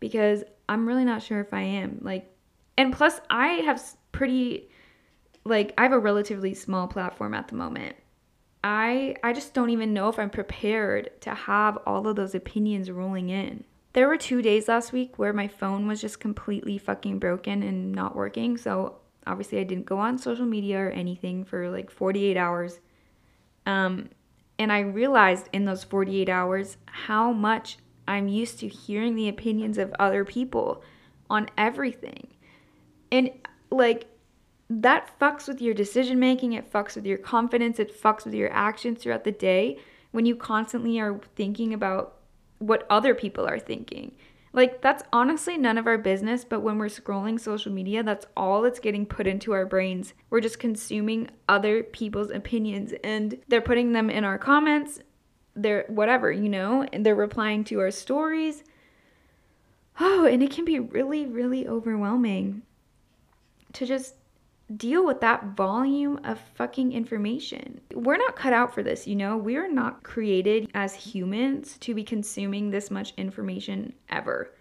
because 0.00 0.44
I'm 0.68 0.86
really 0.86 1.04
not 1.04 1.22
sure 1.22 1.40
if 1.40 1.52
I 1.52 1.62
am. 1.62 1.98
Like, 2.02 2.30
and 2.76 2.94
plus, 2.94 3.20
I 3.30 3.46
have 3.64 3.82
pretty, 4.12 4.68
like, 5.44 5.74
I 5.78 5.82
have 5.82 5.92
a 5.92 5.98
relatively 5.98 6.54
small 6.54 6.86
platform 6.86 7.34
at 7.34 7.48
the 7.48 7.54
moment. 7.54 7.96
I 8.64 9.14
I 9.22 9.32
just 9.32 9.54
don't 9.54 9.70
even 9.70 9.94
know 9.94 10.08
if 10.08 10.18
I'm 10.18 10.30
prepared 10.30 11.20
to 11.20 11.32
have 11.32 11.78
all 11.86 12.06
of 12.08 12.16
those 12.16 12.34
opinions 12.34 12.90
rolling 12.90 13.30
in. 13.30 13.62
There 13.92 14.08
were 14.08 14.16
two 14.16 14.42
days 14.42 14.66
last 14.66 14.92
week 14.92 15.16
where 15.16 15.32
my 15.32 15.46
phone 15.46 15.86
was 15.86 16.00
just 16.00 16.18
completely 16.18 16.76
fucking 16.76 17.20
broken 17.20 17.62
and 17.62 17.92
not 17.92 18.16
working. 18.16 18.56
So 18.56 18.96
obviously 19.28 19.60
I 19.60 19.64
didn't 19.64 19.86
go 19.86 19.98
on 19.98 20.18
social 20.18 20.44
media 20.44 20.80
or 20.80 20.90
anything 20.90 21.44
for 21.44 21.70
like 21.70 21.88
48 21.88 22.36
hours. 22.36 22.80
Um, 23.64 24.08
and 24.58 24.72
I 24.72 24.80
realized 24.80 25.48
in 25.52 25.64
those 25.64 25.84
48 25.84 26.28
hours 26.28 26.76
how 26.86 27.32
much 27.32 27.78
I'm 28.06 28.28
used 28.28 28.58
to 28.60 28.68
hearing 28.68 29.14
the 29.14 29.28
opinions 29.28 29.78
of 29.78 29.94
other 29.98 30.24
people 30.24 30.82
on 31.30 31.48
everything. 31.56 32.28
And 33.12 33.30
like 33.70 34.06
that 34.70 35.18
fucks 35.18 35.46
with 35.46 35.62
your 35.62 35.74
decision 35.74 36.18
making, 36.18 36.54
it 36.54 36.70
fucks 36.72 36.96
with 36.96 37.06
your 37.06 37.18
confidence, 37.18 37.78
it 37.78 38.02
fucks 38.02 38.24
with 38.24 38.34
your 38.34 38.52
actions 38.52 39.02
throughout 39.02 39.24
the 39.24 39.32
day 39.32 39.78
when 40.10 40.26
you 40.26 40.34
constantly 40.34 40.98
are 40.98 41.20
thinking 41.36 41.72
about 41.72 42.16
what 42.58 42.86
other 42.90 43.14
people 43.14 43.46
are 43.46 43.58
thinking. 43.58 44.12
Like, 44.52 44.80
that's 44.80 45.02
honestly 45.12 45.58
none 45.58 45.78
of 45.78 45.86
our 45.86 45.98
business, 45.98 46.44
but 46.44 46.60
when 46.60 46.78
we're 46.78 46.86
scrolling 46.86 47.38
social 47.38 47.72
media, 47.72 48.02
that's 48.02 48.26
all 48.36 48.62
that's 48.62 48.80
getting 48.80 49.06
put 49.06 49.26
into 49.26 49.52
our 49.52 49.66
brains. 49.66 50.14
We're 50.30 50.40
just 50.40 50.58
consuming 50.58 51.28
other 51.48 51.82
people's 51.82 52.30
opinions 52.30 52.94
and 53.04 53.38
they're 53.48 53.60
putting 53.60 53.92
them 53.92 54.08
in 54.08 54.24
our 54.24 54.38
comments 54.38 55.00
they're 55.58 55.84
whatever, 55.88 56.30
you 56.30 56.48
know, 56.48 56.86
and 56.92 57.04
they're 57.04 57.14
replying 57.14 57.64
to 57.64 57.80
our 57.80 57.90
stories. 57.90 58.62
Oh, 60.00 60.24
and 60.24 60.42
it 60.42 60.50
can 60.50 60.64
be 60.64 60.78
really, 60.78 61.26
really 61.26 61.66
overwhelming 61.66 62.62
to 63.72 63.84
just 63.84 64.14
deal 64.76 65.04
with 65.06 65.20
that 65.20 65.56
volume 65.56 66.20
of 66.24 66.38
fucking 66.54 66.92
information. 66.92 67.80
We're 67.94 68.18
not 68.18 68.36
cut 68.36 68.52
out 68.52 68.74
for 68.74 68.82
this, 68.82 69.06
you 69.06 69.16
know? 69.16 69.36
We 69.36 69.56
are 69.56 69.70
not 69.70 70.02
created 70.02 70.70
as 70.74 70.94
humans 70.94 71.78
to 71.78 71.94
be 71.94 72.04
consuming 72.04 72.70
this 72.70 72.90
much 72.90 73.14
information 73.16 73.94
ever. 74.10 74.52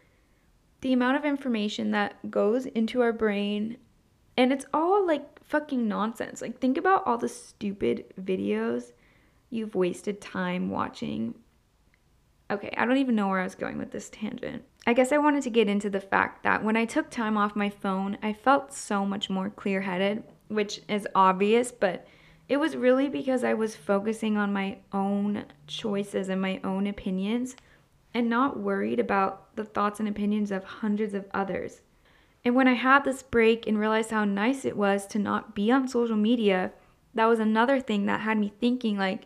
The 0.82 0.94
amount 0.94 1.18
of 1.18 1.26
information 1.26 1.92
that 1.92 2.32
goes 2.32 2.66
into 2.68 3.02
our 3.02 3.12
brain, 3.12 3.78
and 4.38 4.54
it's 4.54 4.66
all 4.74 5.06
like 5.06 5.44
fucking 5.44 5.88
nonsense. 5.88 6.42
Like, 6.42 6.60
think 6.60 6.78
about 6.78 7.06
all 7.06 7.18
the 7.18 7.28
stupid 7.28 8.06
videos 8.22 8.94
you've 9.50 9.76
wasted 9.76 10.22
time 10.22 10.70
watching. 10.70 11.36
Okay, 12.50 12.74
I 12.78 12.86
don't 12.86 12.98
even 12.98 13.16
know 13.16 13.28
where 13.28 13.42
I 13.42 13.44
was 13.44 13.56
going 13.56 13.78
with 13.78 13.92
this 13.92 14.10
tangent. 14.10 14.64
I 14.88 14.94
guess 14.94 15.12
I 15.12 15.17
wanted 15.17 15.44
to 15.44 15.50
get 15.50 15.67
into 15.67 15.89
the 15.89 16.00
fact 16.00 16.44
that 16.44 16.63
when 16.63 16.77
I 16.77 16.86
took 16.86 17.10
time 17.10 17.36
off 17.38 17.58
my 17.58 17.70
phone, 17.70 18.17
I 18.24 18.32
felt 18.32 18.72
so 18.72 19.06
much 19.06 19.29
more 19.29 19.50
clear 19.50 19.82
headed, 19.82 20.24
which 20.48 20.79
is 20.88 21.06
obvious, 21.13 21.74
but 21.74 22.08
it 22.48 22.56
was 22.56 22.77
really 22.77 23.10
because 23.10 23.44
I 23.44 23.53
was 23.53 23.75
focusing 23.75 24.38
on 24.38 24.53
my 24.53 24.77
own 24.94 25.44
choices 25.67 26.29
and 26.29 26.41
my 26.41 26.62
own 26.63 26.88
opinions 26.88 27.58
and 28.13 28.29
not 28.29 28.62
worried 28.62 29.01
about 29.01 29.53
the 29.58 29.65
thoughts 29.65 30.00
and 30.00 30.08
opinions 30.08 30.51
of 30.51 30.63
hundreds 30.63 31.13
of 31.13 31.25
others. 31.34 31.82
And 32.46 32.56
when 32.56 32.70
I 32.70 32.75
had 32.75 33.03
this 33.03 33.22
break 33.24 33.67
and 33.67 33.77
realized 33.77 34.12
how 34.12 34.24
nice 34.24 34.63
it 34.63 34.77
was 34.77 35.06
to 35.08 35.20
not 35.20 35.53
be 35.53 35.70
on 35.70 35.89
social 35.89 36.15
media, 36.15 36.72
that 37.13 37.25
was 37.25 37.41
another 37.41 37.82
thing 37.82 38.06
that 38.06 38.22
had 38.22 38.38
me 38.38 38.53
thinking 38.62 38.98
like 38.98 39.25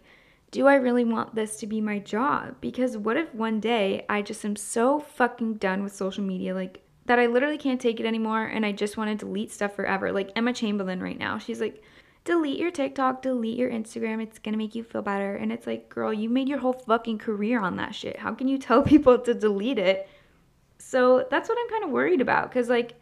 do 0.51 0.67
I 0.67 0.75
really 0.75 1.05
want 1.05 1.33
this 1.33 1.57
to 1.57 1.67
be 1.67 1.81
my 1.81 1.99
job? 1.99 2.55
Because 2.61 2.97
what 2.97 3.17
if 3.17 3.33
one 3.33 3.59
day 3.59 4.05
I 4.09 4.21
just 4.21 4.43
am 4.45 4.55
so 4.55 4.99
fucking 4.99 5.55
done 5.55 5.83
with 5.83 5.95
social 5.95 6.23
media? 6.23 6.53
Like, 6.53 6.81
that 7.05 7.19
I 7.19 7.25
literally 7.25 7.57
can't 7.57 7.81
take 7.81 7.99
it 7.99 8.05
anymore 8.05 8.45
and 8.45 8.65
I 8.65 8.71
just 8.71 8.95
want 8.97 9.09
to 9.09 9.25
delete 9.25 9.51
stuff 9.51 9.75
forever. 9.75 10.11
Like 10.11 10.31
Emma 10.35 10.53
Chamberlain 10.53 11.01
right 11.01 11.17
now. 11.17 11.37
She's 11.37 11.59
like, 11.59 11.83
delete 12.23 12.59
your 12.59 12.71
TikTok, 12.71 13.21
delete 13.21 13.57
your 13.57 13.71
Instagram. 13.71 14.21
It's 14.21 14.39
to 14.39 14.51
make 14.51 14.75
you 14.75 14.83
feel 14.83 15.01
better. 15.01 15.35
And 15.35 15.51
it's 15.51 15.65
like, 15.65 15.89
girl, 15.89 16.13
you 16.13 16.29
made 16.29 16.47
your 16.47 16.59
whole 16.59 16.73
fucking 16.73 17.17
career 17.17 17.59
on 17.59 17.77
that 17.77 17.95
shit. 17.95 18.19
How 18.19 18.33
can 18.33 18.47
you 18.47 18.57
tell 18.59 18.83
people 18.83 19.17
to 19.19 19.33
delete 19.33 19.79
it? 19.79 20.07
So 20.77 21.27
that's 21.29 21.49
what 21.49 21.57
I'm 21.59 21.69
kind 21.69 21.83
of 21.83 21.89
worried 21.91 22.21
about 22.21 22.49
because, 22.49 22.67
like, 22.67 22.93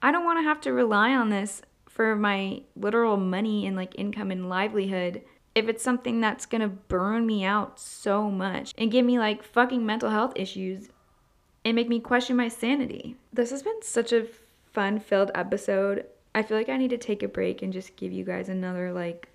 I 0.00 0.12
don't 0.12 0.24
want 0.24 0.38
to 0.38 0.44
have 0.44 0.60
to 0.62 0.72
rely 0.72 1.14
on 1.14 1.28
this 1.28 1.60
for 1.88 2.16
my 2.16 2.62
literal 2.76 3.16
money 3.16 3.66
and 3.66 3.74
like 3.74 3.98
income 3.98 4.30
and 4.30 4.48
livelihood 4.48 5.22
if 5.54 5.68
it's 5.68 5.82
something 5.82 6.20
that's 6.20 6.46
gonna 6.46 6.68
burn 6.68 7.26
me 7.26 7.44
out 7.44 7.80
so 7.80 8.30
much 8.30 8.74
and 8.78 8.90
give 8.90 9.04
me 9.04 9.18
like 9.18 9.42
fucking 9.42 9.84
mental 9.84 10.10
health 10.10 10.32
issues 10.36 10.88
and 11.64 11.74
make 11.74 11.88
me 11.88 12.00
question 12.00 12.36
my 12.36 12.48
sanity. 12.48 13.16
This 13.32 13.50
has 13.50 13.62
been 13.62 13.82
such 13.82 14.12
a 14.12 14.26
fun 14.72 15.00
filled 15.00 15.30
episode. 15.34 16.06
I 16.34 16.42
feel 16.42 16.56
like 16.56 16.68
I 16.68 16.76
need 16.76 16.90
to 16.90 16.98
take 16.98 17.22
a 17.22 17.28
break 17.28 17.62
and 17.62 17.72
just 17.72 17.96
give 17.96 18.12
you 18.12 18.24
guys 18.24 18.48
another 18.48 18.92
like 18.92 19.28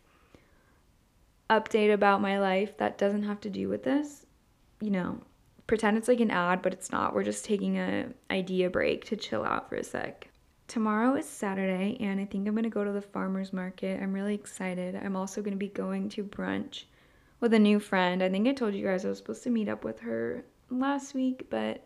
update 1.50 1.93
about 1.93 2.22
my 2.22 2.39
life 2.39 2.77
that 2.77 2.98
doesn't 2.98 3.24
have 3.24 3.41
to 3.41 3.50
do 3.50 3.67
with 3.67 3.84
this. 3.84 4.25
You 4.82 4.91
know, 4.91 5.20
pretend 5.67 5.98
it's 5.98 6.08
like 6.08 6.20
an 6.20 6.32
ad, 6.32 6.62
but 6.62 6.74
it's 6.74 6.91
not. 6.91 7.13
We're 7.13 7.24
just 7.24 7.46
taking 7.46 7.77
a 7.77 8.08
idea 8.32 8.70
break 8.70 9.05
to 9.05 9.15
chill 9.15 9.43
out 9.43 9.70
for 9.70 9.75
a 9.75 9.84
sec. 9.84 10.29
Tomorrow 10.74 11.13
is 11.18 11.30
Saturday, 11.30 11.98
and 12.00 12.20
I 12.20 12.25
think 12.25 12.48
I'm 12.48 12.56
gonna 12.56 12.68
go 12.68 12.84
to 12.84 12.92
the 12.92 13.00
farmer's 13.00 13.53
market. 13.53 14.01
I'm 14.01 14.12
really 14.12 14.34
excited. 14.34 14.96
I'm 14.96 15.15
also 15.15 15.44
gonna 15.44 15.56
be 15.56 15.68
going 15.68 16.10
to 16.10 16.24
brunch 16.24 16.86
with 17.39 17.53
a 17.53 17.60
new 17.60 17.80
friend. 17.80 18.24
I 18.24 18.30
think 18.30 18.48
I 18.48 18.53
told 18.53 18.74
you 18.74 18.84
guys 18.84 19.06
I 19.06 19.10
was 19.10 19.20
supposed 19.20 19.44
to 19.44 19.51
meet 19.51 19.70
up 19.70 19.84
with 19.84 20.00
her 20.00 20.44
last 20.72 21.13
week, 21.13 21.46
but 21.51 21.86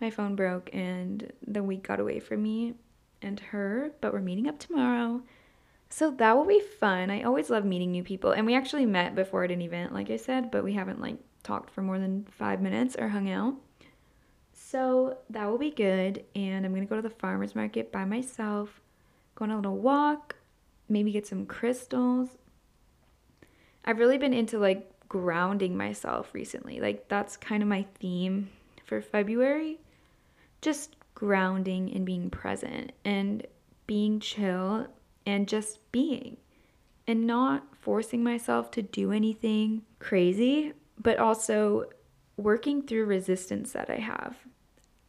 my 0.00 0.10
phone 0.10 0.34
broke 0.34 0.70
and 0.72 1.32
the 1.46 1.62
week 1.62 1.84
got 1.84 2.00
away 2.00 2.18
from 2.18 2.42
me 2.42 2.74
and 3.22 3.38
her, 3.38 3.92
but 4.00 4.12
we're 4.12 4.20
meeting 4.20 4.48
up 4.48 4.58
tomorrow. 4.58 5.22
So 5.88 6.10
that 6.10 6.36
will 6.36 6.46
be 6.46 6.58
fun. 6.80 7.12
I 7.12 7.22
always 7.22 7.48
love 7.48 7.64
meeting 7.64 7.92
new 7.92 8.02
people. 8.02 8.32
And 8.32 8.44
we 8.44 8.56
actually 8.56 8.86
met 8.86 9.14
before 9.14 9.44
at 9.44 9.52
an 9.52 9.62
event, 9.62 9.94
like 9.94 10.10
I 10.10 10.16
said, 10.16 10.50
but 10.50 10.64
we 10.64 10.72
haven't 10.72 11.00
like 11.00 11.18
talked 11.44 11.70
for 11.70 11.82
more 11.82 12.00
than 12.00 12.26
five 12.32 12.60
minutes 12.60 12.96
or 12.98 13.06
hung 13.06 13.30
out. 13.30 13.54
So 14.76 15.16
that 15.30 15.46
will 15.46 15.56
be 15.56 15.70
good. 15.70 16.22
And 16.34 16.66
I'm 16.66 16.74
to 16.74 16.84
go 16.84 16.96
to 16.96 17.00
the 17.00 17.08
farmer's 17.08 17.54
market 17.54 17.90
by 17.90 18.04
myself, 18.04 18.82
go 19.34 19.46
on 19.46 19.50
a 19.50 19.56
little 19.56 19.78
walk, 19.78 20.36
maybe 20.86 21.12
get 21.12 21.26
some 21.26 21.46
crystals. 21.46 22.28
I've 23.86 23.98
really 23.98 24.18
been 24.18 24.34
into 24.34 24.58
like 24.58 24.86
grounding 25.08 25.78
myself 25.78 26.28
recently. 26.34 26.78
Like 26.78 27.08
that's 27.08 27.38
kind 27.38 27.62
of 27.62 27.70
my 27.70 27.86
theme 27.98 28.50
for 28.84 29.00
February. 29.00 29.80
Just 30.60 30.96
grounding 31.14 31.90
and 31.94 32.04
being 32.04 32.28
present 32.28 32.92
and 33.02 33.46
being 33.86 34.20
chill 34.20 34.88
and 35.24 35.48
just 35.48 35.90
being 35.90 36.36
and 37.08 37.26
not 37.26 37.64
forcing 37.80 38.22
myself 38.22 38.70
to 38.72 38.82
do 38.82 39.10
anything 39.10 39.84
crazy, 40.00 40.74
but 41.00 41.18
also 41.18 41.86
working 42.36 42.82
through 42.82 43.06
resistance 43.06 43.72
that 43.72 43.88
I 43.88 44.00
have. 44.00 44.36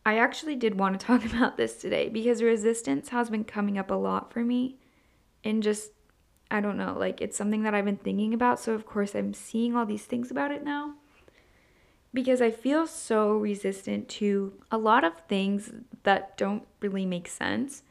I 0.07 0.19
actually 0.19 0.55
did 0.55 0.79
want 0.79 0.97
to 0.97 1.05
talk 1.05 1.25
about 1.25 1.57
this 1.57 1.75
today 1.75 2.07
because 2.07 2.41
resistance 2.41 3.09
has 3.09 3.29
been 3.29 3.43
coming 3.43 3.77
up 3.77 3.91
a 3.91 3.95
lot 3.95 4.31
for 4.31 4.39
me. 4.39 4.77
And 5.43 5.61
just, 5.61 5.91
I 6.49 6.61
don't 6.61 6.77
know, 6.77 6.95
like 6.97 7.19
it's 7.19 7.35
something 7.35 7.63
that 7.63 7.75
I've 7.75 7.83
been 7.83 7.97
thinking 7.97 8.33
about. 8.33 8.57
So, 8.57 8.73
of 8.73 8.85
course, 8.85 9.13
I'm 9.15 9.33
seeing 9.33 9.75
all 9.75 9.85
these 9.85 10.05
things 10.05 10.31
about 10.31 10.51
it 10.51 10.63
now 10.63 10.93
because 12.13 12.41
I 12.41 12.51
feel 12.51 12.87
so 12.87 13.33
resistant 13.33 14.07
to 14.09 14.53
a 14.71 14.77
lot 14.77 15.03
of 15.03 15.19
things 15.27 15.71
that 16.03 16.37
don't 16.37 16.65
really 16.79 17.05
make 17.05 17.27
sense. 17.27 17.83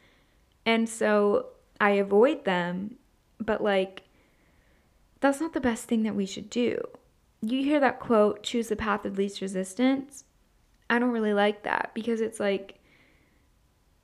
And 0.65 0.89
so 0.89 1.49
I 1.79 1.91
avoid 1.91 2.45
them, 2.45 2.95
but 3.39 3.61
like, 3.61 4.01
that's 5.19 5.39
not 5.39 5.53
the 5.53 5.61
best 5.61 5.85
thing 5.85 6.01
that 6.01 6.15
we 6.15 6.25
should 6.25 6.49
do. 6.49 6.81
You 7.41 7.63
hear 7.63 7.79
that 7.79 7.99
quote, 7.99 8.41
choose 8.41 8.69
the 8.69 8.75
path 8.75 9.05
of 9.05 9.19
least 9.19 9.39
resistance. 9.39 10.23
I 10.89 10.99
don't 10.99 11.11
really 11.11 11.33
like 11.33 11.63
that 11.63 11.91
because 11.93 12.21
it's 12.21 12.39
like 12.39 12.79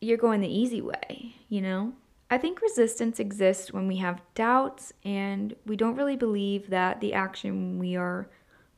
you're 0.02 0.18
going 0.18 0.42
the 0.42 0.48
easy 0.48 0.82
way, 0.82 1.36
you 1.50 1.62
know? 1.62 1.94
I 2.30 2.38
think 2.38 2.62
resistance 2.62 3.20
exists 3.20 3.72
when 3.72 3.88
we 3.88 3.98
have 3.98 4.22
doubts 4.34 4.92
and 5.04 5.56
we 5.66 5.76
don't 5.76 5.96
really 5.96 6.16
believe 6.16 6.70
that 6.72 7.00
the 7.00 7.14
action 7.14 7.78
we 7.78 7.96
are 7.96 8.28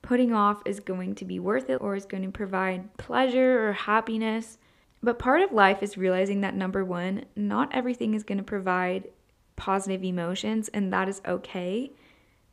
putting 0.01 0.33
off 0.33 0.61
is 0.65 0.79
going 0.79 1.15
to 1.15 1.25
be 1.25 1.39
worth 1.39 1.69
it 1.69 1.81
or 1.81 1.95
is 1.95 2.05
going 2.05 2.23
to 2.23 2.31
provide 2.31 2.95
pleasure 2.97 3.67
or 3.67 3.73
happiness. 3.73 4.57
But 5.01 5.19
part 5.19 5.41
of 5.41 5.51
life 5.51 5.81
is 5.81 5.97
realizing 5.97 6.41
that 6.41 6.55
number 6.55 6.83
one, 6.83 7.25
not 7.35 7.73
everything 7.73 8.13
is 8.13 8.23
going 8.23 8.37
to 8.37 8.43
provide 8.43 9.07
positive 9.55 10.03
emotions, 10.03 10.67
and 10.69 10.91
that 10.91 11.07
is 11.07 11.21
okay. 11.25 11.91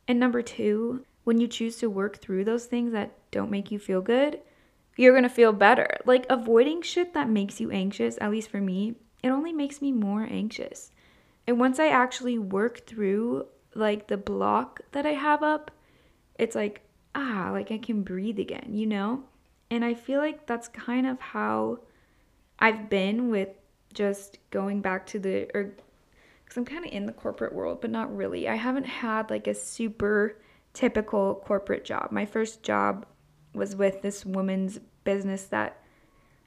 And 0.07 0.19
number 0.19 0.41
two, 0.41 1.05
when 1.23 1.39
you 1.39 1.47
choose 1.47 1.77
to 1.77 1.89
work 1.89 2.17
through 2.17 2.45
those 2.45 2.65
things 2.65 2.91
that 2.93 3.11
don't 3.31 3.51
make 3.51 3.71
you 3.71 3.79
feel 3.79 4.01
good, 4.01 4.39
you're 4.95 5.15
gonna 5.15 5.29
feel 5.29 5.53
better. 5.53 5.97
Like 6.05 6.25
avoiding 6.29 6.81
shit 6.81 7.13
that 7.13 7.29
makes 7.29 7.59
you 7.59 7.71
anxious, 7.71 8.17
at 8.21 8.31
least 8.31 8.49
for 8.49 8.61
me, 8.61 8.95
it 9.23 9.29
only 9.29 9.53
makes 9.53 9.81
me 9.81 9.91
more 9.91 10.23
anxious. 10.29 10.91
And 11.47 11.59
once 11.59 11.79
I 11.79 11.87
actually 11.87 12.37
work 12.37 12.85
through 12.85 13.47
like 13.75 14.07
the 14.07 14.17
block 14.17 14.81
that 14.91 15.05
I 15.05 15.13
have 15.13 15.43
up, 15.43 15.71
it's 16.37 16.55
like, 16.55 16.81
ah, 17.15 17.49
like 17.51 17.71
I 17.71 17.77
can 17.77 18.03
breathe 18.03 18.39
again, 18.39 18.69
you 18.71 18.85
know? 18.85 19.23
And 19.69 19.83
I 19.83 19.93
feel 19.93 20.19
like 20.19 20.45
that's 20.45 20.67
kind 20.67 21.07
of 21.07 21.19
how 21.19 21.79
I've 22.59 22.89
been 22.89 23.29
with 23.29 23.49
just 23.93 24.37
going 24.51 24.81
back 24.81 25.05
to 25.07 25.19
the, 25.19 25.49
or 25.55 25.75
because 26.43 26.57
I'm 26.57 26.65
kind 26.65 26.85
of 26.85 26.91
in 26.91 27.05
the 27.05 27.13
corporate 27.13 27.53
world, 27.53 27.81
but 27.81 27.89
not 27.89 28.15
really. 28.15 28.47
I 28.47 28.55
haven't 28.55 28.85
had 28.85 29.29
like 29.29 29.47
a 29.47 29.55
super 29.55 30.37
typical 30.73 31.41
corporate 31.45 31.85
job. 31.85 32.11
My 32.11 32.25
first 32.25 32.63
job 32.63 33.05
was 33.53 33.75
with 33.75 34.01
this 34.01 34.25
woman's 34.25 34.79
business 35.03 35.45
that 35.45 35.77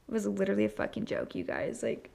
was 0.09 0.27
literally 0.27 0.65
a 0.65 0.69
fucking 0.69 1.05
joke, 1.05 1.35
you 1.35 1.45
guys. 1.45 1.83
Like, 1.83 2.11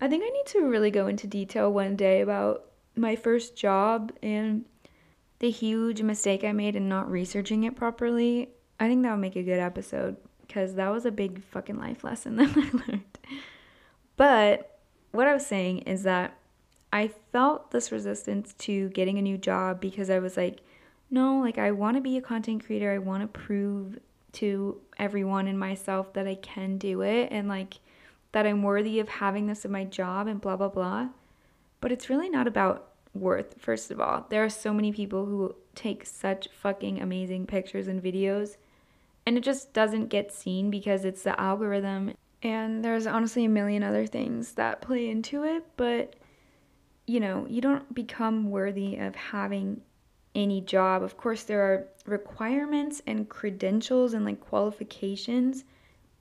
I 0.00 0.08
think 0.08 0.22
I 0.24 0.28
need 0.28 0.46
to 0.46 0.66
really 0.66 0.90
go 0.90 1.06
into 1.06 1.26
detail 1.26 1.72
one 1.72 1.96
day 1.96 2.20
about 2.20 2.66
my 2.94 3.16
first 3.16 3.56
job 3.56 4.12
and 4.22 4.64
the 5.38 5.50
huge 5.50 6.02
mistake 6.02 6.44
I 6.44 6.52
made 6.52 6.76
in 6.76 6.88
not 6.88 7.10
researching 7.10 7.64
it 7.64 7.76
properly. 7.76 8.50
I 8.80 8.88
think 8.88 9.02
that 9.02 9.12
would 9.12 9.20
make 9.20 9.36
a 9.36 9.42
good 9.42 9.60
episode 9.60 10.16
because 10.46 10.74
that 10.74 10.90
was 10.90 11.04
a 11.04 11.10
big 11.10 11.42
fucking 11.42 11.78
life 11.78 12.04
lesson 12.04 12.36
that 12.36 12.56
I 12.56 12.70
learned. 12.72 13.18
But 14.16 14.78
what 15.12 15.28
I 15.28 15.34
was 15.34 15.46
saying 15.46 15.80
is 15.80 16.04
that 16.04 16.36
I 16.92 17.08
felt 17.32 17.70
this 17.70 17.92
resistance 17.92 18.54
to 18.60 18.88
getting 18.90 19.18
a 19.18 19.22
new 19.22 19.36
job 19.36 19.80
because 19.80 20.08
I 20.08 20.18
was 20.18 20.36
like, 20.36 20.60
no, 21.10 21.38
like 21.38 21.58
I 21.58 21.70
want 21.72 21.96
to 21.96 22.00
be 22.00 22.16
a 22.16 22.22
content 22.22 22.64
creator. 22.64 22.92
I 22.92 22.98
want 22.98 23.22
to 23.22 23.38
prove 23.38 23.98
to 24.36 24.80
everyone 24.98 25.46
and 25.46 25.58
myself 25.58 26.12
that 26.14 26.26
I 26.26 26.36
can 26.36 26.78
do 26.78 27.02
it 27.02 27.28
and 27.30 27.48
like 27.48 27.74
that 28.32 28.46
I'm 28.46 28.62
worthy 28.62 29.00
of 29.00 29.08
having 29.08 29.46
this 29.46 29.64
in 29.64 29.70
my 29.70 29.84
job 29.84 30.26
and 30.26 30.40
blah 30.40 30.56
blah 30.56 30.68
blah. 30.68 31.08
But 31.80 31.92
it's 31.92 32.10
really 32.10 32.28
not 32.28 32.46
about 32.46 32.88
worth, 33.14 33.54
first 33.58 33.90
of 33.90 34.00
all. 34.00 34.26
There 34.28 34.44
are 34.44 34.50
so 34.50 34.72
many 34.72 34.92
people 34.92 35.26
who 35.26 35.54
take 35.74 36.06
such 36.06 36.48
fucking 36.52 37.00
amazing 37.00 37.46
pictures 37.46 37.88
and 37.88 38.02
videos 38.02 38.56
and 39.26 39.36
it 39.36 39.42
just 39.42 39.72
doesn't 39.72 40.06
get 40.06 40.32
seen 40.32 40.70
because 40.70 41.04
it's 41.04 41.22
the 41.22 41.38
algorithm 41.38 42.14
and 42.42 42.84
there's 42.84 43.06
honestly 43.06 43.44
a 43.44 43.48
million 43.48 43.82
other 43.82 44.06
things 44.06 44.52
that 44.52 44.80
play 44.80 45.08
into 45.10 45.42
it, 45.42 45.64
but 45.76 46.14
you 47.06 47.20
know, 47.20 47.46
you 47.48 47.60
don't 47.60 47.94
become 47.94 48.50
worthy 48.50 48.96
of 48.96 49.14
having 49.14 49.80
any 50.36 50.60
job. 50.60 51.02
Of 51.02 51.16
course, 51.16 51.42
there 51.42 51.62
are 51.62 51.88
requirements 52.04 53.02
and 53.06 53.28
credentials 53.28 54.12
and 54.14 54.24
like 54.24 54.38
qualifications, 54.40 55.64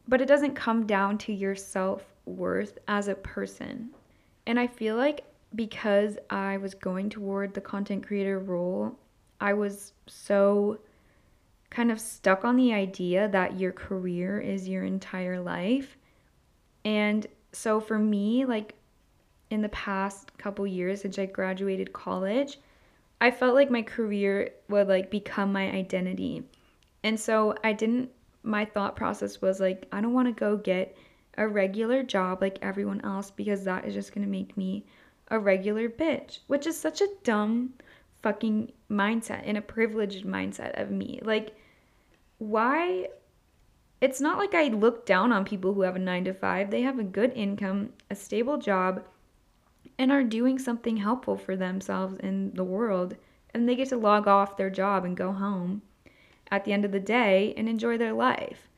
but 0.08 0.22
it 0.22 0.28
doesn't 0.28 0.56
come 0.56 0.88
down 0.88 1.20
to 1.20 1.34
your 1.34 1.56
self 1.56 2.04
worth 2.26 2.80
as 2.88 3.08
a 3.08 3.16
person. 3.16 3.90
And 4.48 4.60
I 4.60 4.66
feel 4.66 4.96
like 4.96 5.26
because 5.54 6.18
I 6.30 6.58
was 6.58 6.74
going 6.74 7.10
toward 7.10 7.54
the 7.54 7.62
content 7.62 8.08
creator 8.08 8.40
role, 8.40 8.98
I 9.40 9.54
was 9.54 9.94
so 10.08 10.80
kind 11.70 11.92
of 11.92 12.00
stuck 12.00 12.46
on 12.46 12.56
the 12.56 12.74
idea 12.74 13.28
that 13.30 13.60
your 13.60 13.74
career 13.74 14.40
is 14.40 14.68
your 14.68 14.86
entire 14.86 15.40
life. 15.40 15.98
And 16.86 17.28
so 17.52 17.82
for 17.82 18.00
me, 18.00 18.46
like 18.46 18.76
in 19.50 19.62
the 19.62 19.70
past 19.70 20.38
couple 20.38 20.66
years 20.66 21.02
since 21.02 21.20
I 21.20 21.26
graduated 21.26 21.92
college, 21.92 22.60
I 23.22 23.32
felt 23.32 23.56
like 23.56 23.72
my 23.72 23.82
career 23.82 24.52
would 24.70 24.88
like 24.88 25.10
become 25.10 25.52
my 25.52 25.72
identity. 25.72 26.44
And 27.04 27.20
so 27.20 27.56
I 27.64 27.74
didn't 27.74 28.10
my 28.44 28.66
thought 28.66 28.96
process 28.96 29.42
was 29.42 29.60
like 29.60 29.88
I 29.92 30.02
don't 30.02 30.14
want 30.14 30.28
to 30.28 30.40
go 30.40 30.58
get 30.58 30.96
a 31.38 31.48
regular 31.48 32.04
job 32.04 32.42
like 32.42 32.60
everyone 32.62 33.02
else 33.02 33.32
because 33.32 33.64
that 33.64 33.86
is 33.86 33.94
just 33.94 34.14
going 34.14 34.26
to 34.26 34.32
make 34.32 34.56
me 34.56 34.86
a 35.30 35.40
regular 35.40 35.90
bitch, 35.90 36.40
which 36.48 36.68
is 36.68 36.78
such 36.78 37.02
a 37.02 37.08
dumb 37.24 37.74
fucking 38.22 38.72
mindset 38.90 39.42
and 39.46 39.58
a 39.58 39.62
privileged 39.62 40.26
mindset 40.26 40.80
of 40.82 40.92
me. 40.92 41.20
Like 41.24 41.56
why 42.38 43.08
it's 44.02 44.22
not 44.22 44.38
like 44.38 44.54
I 44.54 44.68
look 44.68 45.06
down 45.06 45.32
on 45.32 45.46
people 45.46 45.74
who 45.74 45.82
have 45.82 45.96
a 45.96 46.00
9 46.00 46.26
to 46.26 46.34
5. 46.34 46.70
They 46.70 46.82
have 46.82 47.00
a 47.00 47.04
good 47.04 47.32
income, 47.34 47.92
a 48.12 48.16
stable 48.16 48.58
job, 48.58 49.04
and 49.98 50.12
are 50.12 50.24
doing 50.24 50.60
something 50.60 50.98
helpful 50.98 51.38
for 51.38 51.56
themselves 51.56 52.18
in 52.20 52.54
the 52.54 52.64
world. 52.64 53.16
And 53.54 53.68
they 53.68 53.76
get 53.76 53.90
to 53.90 53.98
log 53.98 54.28
off 54.28 54.58
their 54.58 54.70
job 54.70 55.06
and 55.06 55.16
go 55.16 55.32
home 55.32 55.82
at 56.52 56.66
the 56.66 56.74
end 56.74 56.86
of 56.86 56.92
the 56.92 57.00
day 57.00 57.54
and 57.58 57.70
enjoy 57.70 57.98
their 57.98 58.14
life. 58.14 58.70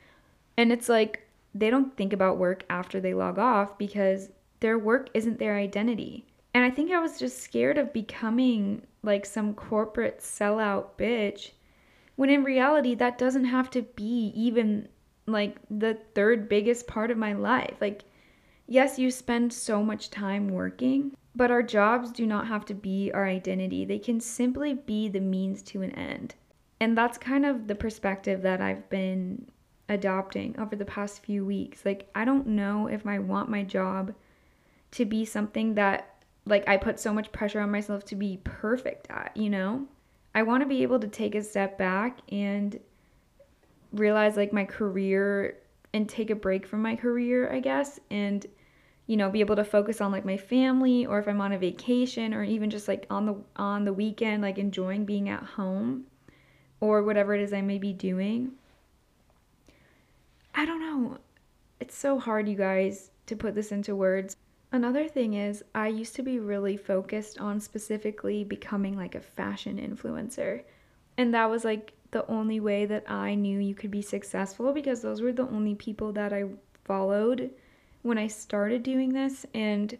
And 0.55 0.71
it's 0.71 0.89
like 0.89 1.27
they 1.53 1.69
don't 1.69 1.95
think 1.97 2.13
about 2.13 2.37
work 2.37 2.63
after 2.69 2.99
they 2.99 3.13
log 3.13 3.39
off 3.39 3.77
because 3.77 4.29
their 4.59 4.77
work 4.77 5.09
isn't 5.13 5.39
their 5.39 5.55
identity. 5.55 6.25
And 6.53 6.63
I 6.63 6.69
think 6.69 6.91
I 6.91 6.99
was 6.99 7.19
just 7.19 7.39
scared 7.39 7.77
of 7.77 7.93
becoming 7.93 8.83
like 9.03 9.25
some 9.25 9.53
corporate 9.53 10.19
sellout 10.19 10.89
bitch 10.97 11.51
when 12.15 12.29
in 12.29 12.43
reality 12.43 12.95
that 12.95 13.17
doesn't 13.17 13.45
have 13.45 13.69
to 13.71 13.83
be 13.83 14.31
even 14.35 14.87
like 15.27 15.57
the 15.69 15.97
third 16.15 16.49
biggest 16.49 16.87
part 16.87 17.11
of 17.11 17.17
my 17.17 17.33
life. 17.33 17.75
Like, 17.79 18.03
yes, 18.67 18.99
you 18.99 19.09
spend 19.09 19.51
so 19.51 19.81
much 19.81 20.09
time 20.09 20.49
working, 20.49 21.15
but 21.35 21.51
our 21.51 21.63
jobs 21.63 22.11
do 22.11 22.25
not 22.25 22.47
have 22.47 22.65
to 22.65 22.73
be 22.73 23.11
our 23.13 23.25
identity. 23.25 23.85
They 23.85 23.99
can 23.99 24.19
simply 24.19 24.73
be 24.73 25.09
the 25.09 25.19
means 25.19 25.63
to 25.63 25.81
an 25.81 25.91
end. 25.91 26.35
And 26.79 26.97
that's 26.97 27.17
kind 27.17 27.45
of 27.45 27.67
the 27.67 27.75
perspective 27.75 28.41
that 28.43 28.61
I've 28.61 28.89
been 28.89 29.49
adopting 29.89 30.55
over 30.59 30.75
the 30.75 30.85
past 30.85 31.23
few 31.23 31.45
weeks. 31.45 31.85
Like, 31.85 32.09
I 32.13 32.25
don't 32.25 32.47
know 32.47 32.87
if 32.87 33.07
I 33.07 33.19
want 33.19 33.49
my 33.49 33.63
job 33.63 34.13
to 34.91 35.05
be 35.05 35.25
something 35.25 35.75
that, 35.75 36.23
like, 36.45 36.67
I 36.67 36.77
put 36.77 36.99
so 36.99 37.13
much 37.13 37.31
pressure 37.31 37.61
on 37.61 37.71
myself 37.71 38.05
to 38.05 38.15
be 38.15 38.39
perfect 38.43 39.07
at, 39.09 39.35
you 39.35 39.49
know? 39.49 39.87
I 40.35 40.43
want 40.43 40.61
to 40.61 40.67
be 40.67 40.83
able 40.83 40.99
to 40.99 41.07
take 41.07 41.33
a 41.33 41.41
step 41.41 41.77
back 41.77 42.19
and 42.31 42.79
realize 43.91 44.37
like 44.37 44.53
my 44.53 44.65
career 44.65 45.57
and 45.93 46.07
take 46.07 46.29
a 46.29 46.35
break 46.35 46.67
from 46.67 46.81
my 46.81 46.95
career, 46.95 47.51
I 47.51 47.59
guess, 47.59 47.99
and 48.11 48.45
you 49.07 49.15
know, 49.15 49.29
be 49.29 49.39
able 49.39 49.55
to 49.55 49.63
focus 49.63 50.01
on 50.01 50.11
like 50.11 50.25
my 50.25 50.37
family 50.37 51.05
or 51.05 51.17
if 51.17 51.27
I'm 51.27 51.41
on 51.41 51.53
a 51.53 51.57
vacation 51.57 52.33
or 52.33 52.43
even 52.43 52.69
just 52.69 52.87
like 52.87 53.07
on 53.09 53.25
the 53.25 53.35
on 53.55 53.85
the 53.85 53.93
weekend 53.93 54.43
like 54.43 54.57
enjoying 54.57 55.05
being 55.05 55.29
at 55.29 55.41
home 55.41 56.05
or 56.81 57.01
whatever 57.01 57.33
it 57.33 57.41
is 57.41 57.53
I 57.53 57.61
may 57.61 57.77
be 57.77 57.93
doing. 57.93 58.51
I 60.53 60.65
don't 60.65 60.81
know. 60.81 61.19
It's 61.79 61.95
so 61.95 62.19
hard, 62.19 62.49
you 62.49 62.55
guys, 62.55 63.11
to 63.27 63.35
put 63.35 63.55
this 63.55 63.71
into 63.71 63.95
words. 63.95 64.35
Another 64.71 65.07
thing 65.07 65.35
is, 65.35 65.63
I 65.73 65.87
used 65.87 66.15
to 66.15 66.23
be 66.23 66.39
really 66.39 66.75
focused 66.75 67.39
on 67.39 67.59
specifically 67.59 68.43
becoming 68.43 68.97
like 68.97 69.15
a 69.15 69.21
fashion 69.21 69.77
influencer. 69.77 70.63
And 71.17 71.33
that 71.33 71.49
was 71.49 71.63
like 71.63 71.93
the 72.11 72.27
only 72.27 72.59
way 72.59 72.85
that 72.85 73.09
I 73.09 73.35
knew 73.35 73.59
you 73.59 73.75
could 73.75 73.91
be 73.91 74.01
successful 74.01 74.73
because 74.73 75.01
those 75.01 75.21
were 75.21 75.31
the 75.31 75.47
only 75.47 75.75
people 75.75 76.11
that 76.13 76.33
I 76.33 76.45
followed 76.83 77.51
when 78.07 78.17
I 78.17 78.27
started 78.27 78.83
doing 78.83 79.13
this. 79.13 79.45
And 79.53 79.97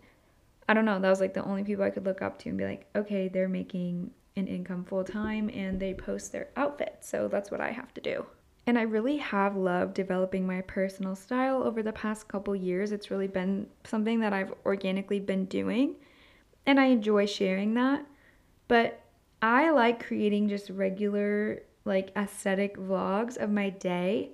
I 0.67 0.73
don't 0.73 0.85
know, 0.85 0.99
that 0.99 1.09
was 1.09 1.19
like 1.19 1.33
the 1.33 1.43
only 1.43 1.63
people 1.63 1.83
I 1.83 1.89
could 1.89 2.05
look 2.05 2.21
up 2.21 2.39
to 2.39 2.49
and 2.49 2.57
be 2.57 2.65
like, 2.65 2.87
okay, 2.95 3.27
they're 3.27 3.49
making 3.49 4.11
an 4.35 4.47
income 4.47 4.83
full 4.83 5.03
time 5.03 5.49
and 5.53 5.79
they 5.79 5.93
post 5.93 6.31
their 6.31 6.49
outfits. 6.55 7.07
So 7.09 7.27
that's 7.27 7.51
what 7.51 7.61
I 7.61 7.71
have 7.71 7.93
to 7.95 8.01
do. 8.01 8.25
And 8.65 8.77
I 8.77 8.81
really 8.81 9.17
have 9.17 9.55
loved 9.55 9.93
developing 9.93 10.45
my 10.45 10.61
personal 10.61 11.15
style 11.15 11.63
over 11.63 11.81
the 11.81 11.93
past 11.93 12.27
couple 12.27 12.55
years. 12.55 12.91
It's 12.91 13.09
really 13.09 13.27
been 13.27 13.67
something 13.85 14.19
that 14.19 14.33
I've 14.33 14.53
organically 14.65 15.19
been 15.19 15.45
doing 15.45 15.95
and 16.65 16.79
I 16.79 16.85
enjoy 16.85 17.25
sharing 17.25 17.75
that. 17.75 18.05
But 18.67 19.01
I 19.41 19.69
like 19.71 20.05
creating 20.05 20.49
just 20.49 20.69
regular 20.69 21.61
like 21.85 22.11
aesthetic 22.17 22.77
vlogs 22.77 23.37
of 23.37 23.49
my 23.49 23.69
day 23.69 24.31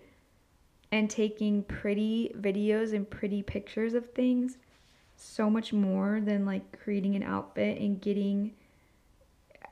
and 0.94 1.10
taking 1.10 1.64
pretty 1.64 2.32
videos 2.40 2.94
and 2.94 3.10
pretty 3.10 3.42
pictures 3.42 3.96
of 3.96 4.12
things 4.12 4.60
so 5.16 5.50
much 5.50 5.74
more 5.74 6.22
than 6.22 6.46
like 6.46 6.80
creating 6.84 7.16
an 7.16 7.24
outfit 7.24 7.80
and 7.80 8.00
getting 8.00 8.54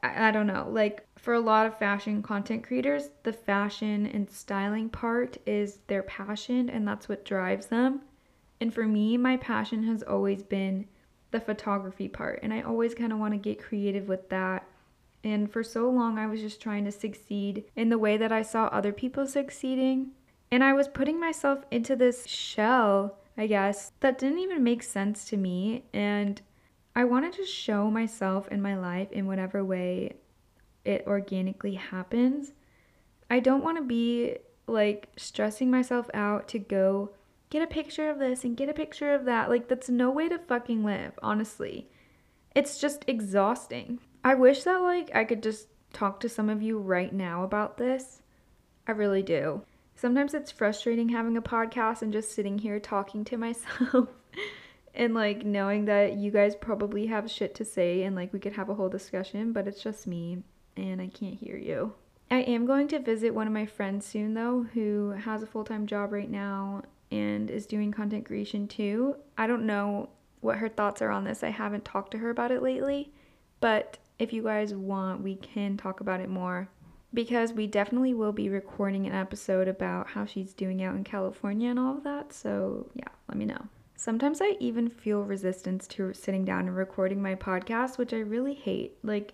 I, 0.01 0.29
I 0.29 0.31
don't 0.31 0.47
know 0.47 0.67
like 0.67 1.05
for 1.19 1.35
a 1.35 1.39
lot 1.39 1.67
of 1.67 1.77
fashion 1.77 2.23
content 2.23 2.63
creators 2.63 3.11
the 3.21 3.33
fashion 3.33 4.07
and 4.07 4.31
styling 4.31 4.89
part 4.89 5.37
is 5.45 5.77
their 5.85 6.01
passion 6.01 6.71
and 6.71 6.87
that's 6.87 7.07
what 7.07 7.23
drives 7.23 7.67
them 7.67 8.01
and 8.59 8.73
for 8.73 8.87
me 8.87 9.15
my 9.15 9.37
passion 9.37 9.83
has 9.83 10.01
always 10.01 10.41
been 10.41 10.87
the 11.29 11.39
photography 11.39 12.07
part 12.07 12.39
and 12.41 12.51
i 12.51 12.61
always 12.61 12.95
kind 12.95 13.13
of 13.13 13.19
want 13.19 13.35
to 13.35 13.37
get 13.37 13.61
creative 13.61 14.07
with 14.07 14.27
that 14.29 14.65
and 15.23 15.51
for 15.51 15.63
so 15.63 15.87
long, 15.87 16.17
I 16.17 16.25
was 16.25 16.41
just 16.41 16.59
trying 16.59 16.83
to 16.85 16.91
succeed 16.91 17.65
in 17.75 17.89
the 17.89 17.99
way 17.99 18.17
that 18.17 18.31
I 18.31 18.41
saw 18.41 18.65
other 18.65 18.91
people 18.91 19.27
succeeding. 19.27 20.13
And 20.51 20.63
I 20.63 20.73
was 20.73 20.89
putting 20.89 21.19
myself 21.19 21.63
into 21.71 21.95
this 21.95 22.27
shell, 22.27 23.17
I 23.37 23.47
guess, 23.47 23.93
that 24.01 24.17
didn't 24.17 24.39
even 24.39 24.63
make 24.63 24.83
sense 24.83 25.25
to 25.25 25.37
me. 25.37 25.85
And 25.93 26.41
I 26.95 27.05
wanted 27.05 27.33
to 27.33 27.45
show 27.45 27.89
myself 27.89 28.49
in 28.49 28.61
my 28.61 28.77
life 28.77 29.11
in 29.11 29.27
whatever 29.27 29.63
way 29.63 30.17
it 30.83 31.05
organically 31.07 31.75
happens. 31.75 32.51
I 33.29 33.39
don't 33.39 33.63
want 33.63 33.77
to 33.77 33.83
be 33.83 34.37
like 34.67 35.09
stressing 35.15 35.71
myself 35.71 36.09
out 36.13 36.49
to 36.49 36.59
go 36.59 37.11
get 37.49 37.61
a 37.61 37.67
picture 37.67 38.09
of 38.09 38.19
this 38.19 38.43
and 38.43 38.57
get 38.57 38.69
a 38.69 38.73
picture 38.73 39.13
of 39.13 39.25
that. 39.25 39.49
Like, 39.49 39.69
that's 39.69 39.89
no 39.89 40.11
way 40.11 40.27
to 40.27 40.37
fucking 40.37 40.83
live, 40.83 41.13
honestly. 41.23 41.87
It's 42.53 42.77
just 42.77 43.05
exhausting. 43.07 43.99
I 44.23 44.33
wish 44.35 44.63
that 44.63 44.81
like 44.81 45.09
I 45.15 45.23
could 45.23 45.41
just 45.41 45.67
talk 45.93 46.19
to 46.19 46.29
some 46.29 46.49
of 46.49 46.61
you 46.61 46.77
right 46.77 47.13
now 47.13 47.43
about 47.43 47.77
this. 47.77 48.21
I 48.85 48.91
really 48.91 49.23
do. 49.23 49.61
Sometimes 49.95 50.33
it's 50.33 50.51
frustrating 50.51 51.09
having 51.09 51.37
a 51.37 51.41
podcast 51.41 52.01
and 52.01 52.11
just 52.11 52.33
sitting 52.33 52.57
here 52.57 52.79
talking 52.79 53.23
to 53.25 53.37
myself 53.37 54.09
and 54.93 55.13
like 55.13 55.45
knowing 55.45 55.85
that 55.85 56.15
you 56.17 56.31
guys 56.31 56.55
probably 56.55 57.07
have 57.07 57.29
shit 57.29 57.55
to 57.55 57.65
say 57.65 58.03
and 58.03 58.15
like 58.15 58.33
we 58.33 58.39
could 58.39 58.53
have 58.53 58.69
a 58.69 58.75
whole 58.75 58.89
discussion, 58.89 59.53
but 59.53 59.67
it's 59.67 59.81
just 59.81 60.07
me 60.07 60.43
and 60.75 61.01
I 61.01 61.07
can't 61.07 61.35
hear 61.35 61.57
you. 61.57 61.93
I 62.29 62.39
am 62.41 62.65
going 62.65 62.87
to 62.89 62.99
visit 62.99 63.33
one 63.33 63.47
of 63.47 63.53
my 63.53 63.65
friends 63.65 64.05
soon 64.05 64.33
though 64.33 64.65
who 64.73 65.11
has 65.11 65.43
a 65.43 65.47
full-time 65.47 65.85
job 65.85 66.13
right 66.13 66.29
now 66.29 66.83
and 67.11 67.51
is 67.51 67.65
doing 67.65 67.91
content 67.91 68.25
creation 68.25 68.67
too. 68.67 69.15
I 69.37 69.47
don't 69.47 69.65
know 69.65 70.09
what 70.39 70.57
her 70.57 70.69
thoughts 70.69 71.01
are 71.01 71.11
on 71.11 71.25
this. 71.25 71.43
I 71.43 71.49
haven't 71.49 71.85
talked 71.85 72.11
to 72.11 72.17
her 72.19 72.29
about 72.29 72.51
it 72.51 72.63
lately, 72.63 73.11
but 73.59 73.97
if 74.17 74.31
you 74.31 74.43
guys 74.43 74.73
want, 74.73 75.21
we 75.21 75.35
can 75.35 75.77
talk 75.77 75.99
about 75.99 76.21
it 76.21 76.29
more 76.29 76.69
because 77.13 77.53
we 77.53 77.67
definitely 77.67 78.13
will 78.13 78.31
be 78.31 78.49
recording 78.49 79.05
an 79.05 79.13
episode 79.13 79.67
about 79.67 80.07
how 80.07 80.25
she's 80.25 80.53
doing 80.53 80.83
out 80.83 80.95
in 80.95 81.03
California 81.03 81.69
and 81.69 81.79
all 81.79 81.97
of 81.97 82.03
that. 82.03 82.33
So, 82.33 82.89
yeah, 82.93 83.09
let 83.27 83.37
me 83.37 83.45
know. 83.45 83.67
Sometimes 83.95 84.41
I 84.41 84.55
even 84.59 84.89
feel 84.89 85.23
resistance 85.23 85.87
to 85.89 86.13
sitting 86.13 86.45
down 86.45 86.67
and 86.67 86.75
recording 86.75 87.21
my 87.21 87.35
podcast, 87.35 87.97
which 87.97 88.13
I 88.13 88.19
really 88.19 88.55
hate. 88.55 88.97
Like, 89.03 89.33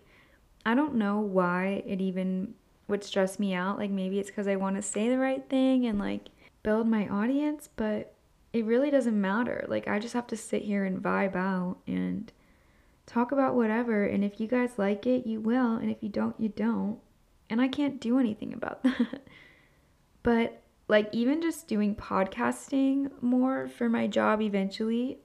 I 0.65 0.73
don't 0.73 0.95
know 0.95 1.19
why 1.19 1.83
it 1.85 2.01
even 2.01 2.53
would 2.87 3.03
stress 3.03 3.39
me 3.39 3.53
out. 3.53 3.77
Like, 3.77 3.91
maybe 3.91 4.19
it's 4.19 4.29
because 4.29 4.47
I 4.47 4.55
want 4.55 4.75
to 4.75 4.81
say 4.81 5.09
the 5.09 5.19
right 5.19 5.47
thing 5.49 5.85
and 5.85 5.99
like 5.99 6.29
build 6.63 6.87
my 6.87 7.07
audience, 7.07 7.69
but 7.75 8.13
it 8.51 8.65
really 8.65 8.89
doesn't 8.91 9.19
matter. 9.19 9.65
Like, 9.67 9.87
I 9.87 9.99
just 9.99 10.13
have 10.13 10.27
to 10.27 10.35
sit 10.37 10.63
here 10.63 10.83
and 10.83 11.01
vibe 11.01 11.35
out 11.35 11.77
and 11.85 12.31
talk 13.05 13.31
about 13.31 13.55
whatever. 13.55 14.03
And 14.03 14.23
if 14.23 14.39
you 14.39 14.47
guys 14.47 14.71
like 14.77 15.05
it, 15.05 15.25
you 15.25 15.39
will. 15.39 15.75
And 15.75 15.89
if 15.89 16.01
you 16.01 16.09
don't, 16.09 16.37
you 16.39 16.49
don't. 16.49 16.99
And 17.49 17.61
I 17.61 17.67
can't 17.67 17.99
do 17.99 18.19
anything 18.19 18.53
about 18.53 18.83
that. 18.83 19.21
but 20.23 20.61
like, 20.87 21.09
even 21.11 21.41
just 21.41 21.67
doing 21.67 21.95
podcasting 21.95 23.11
more 23.21 23.67
for 23.67 23.89
my 23.89 24.07
job 24.07 24.41
eventually, 24.41 25.19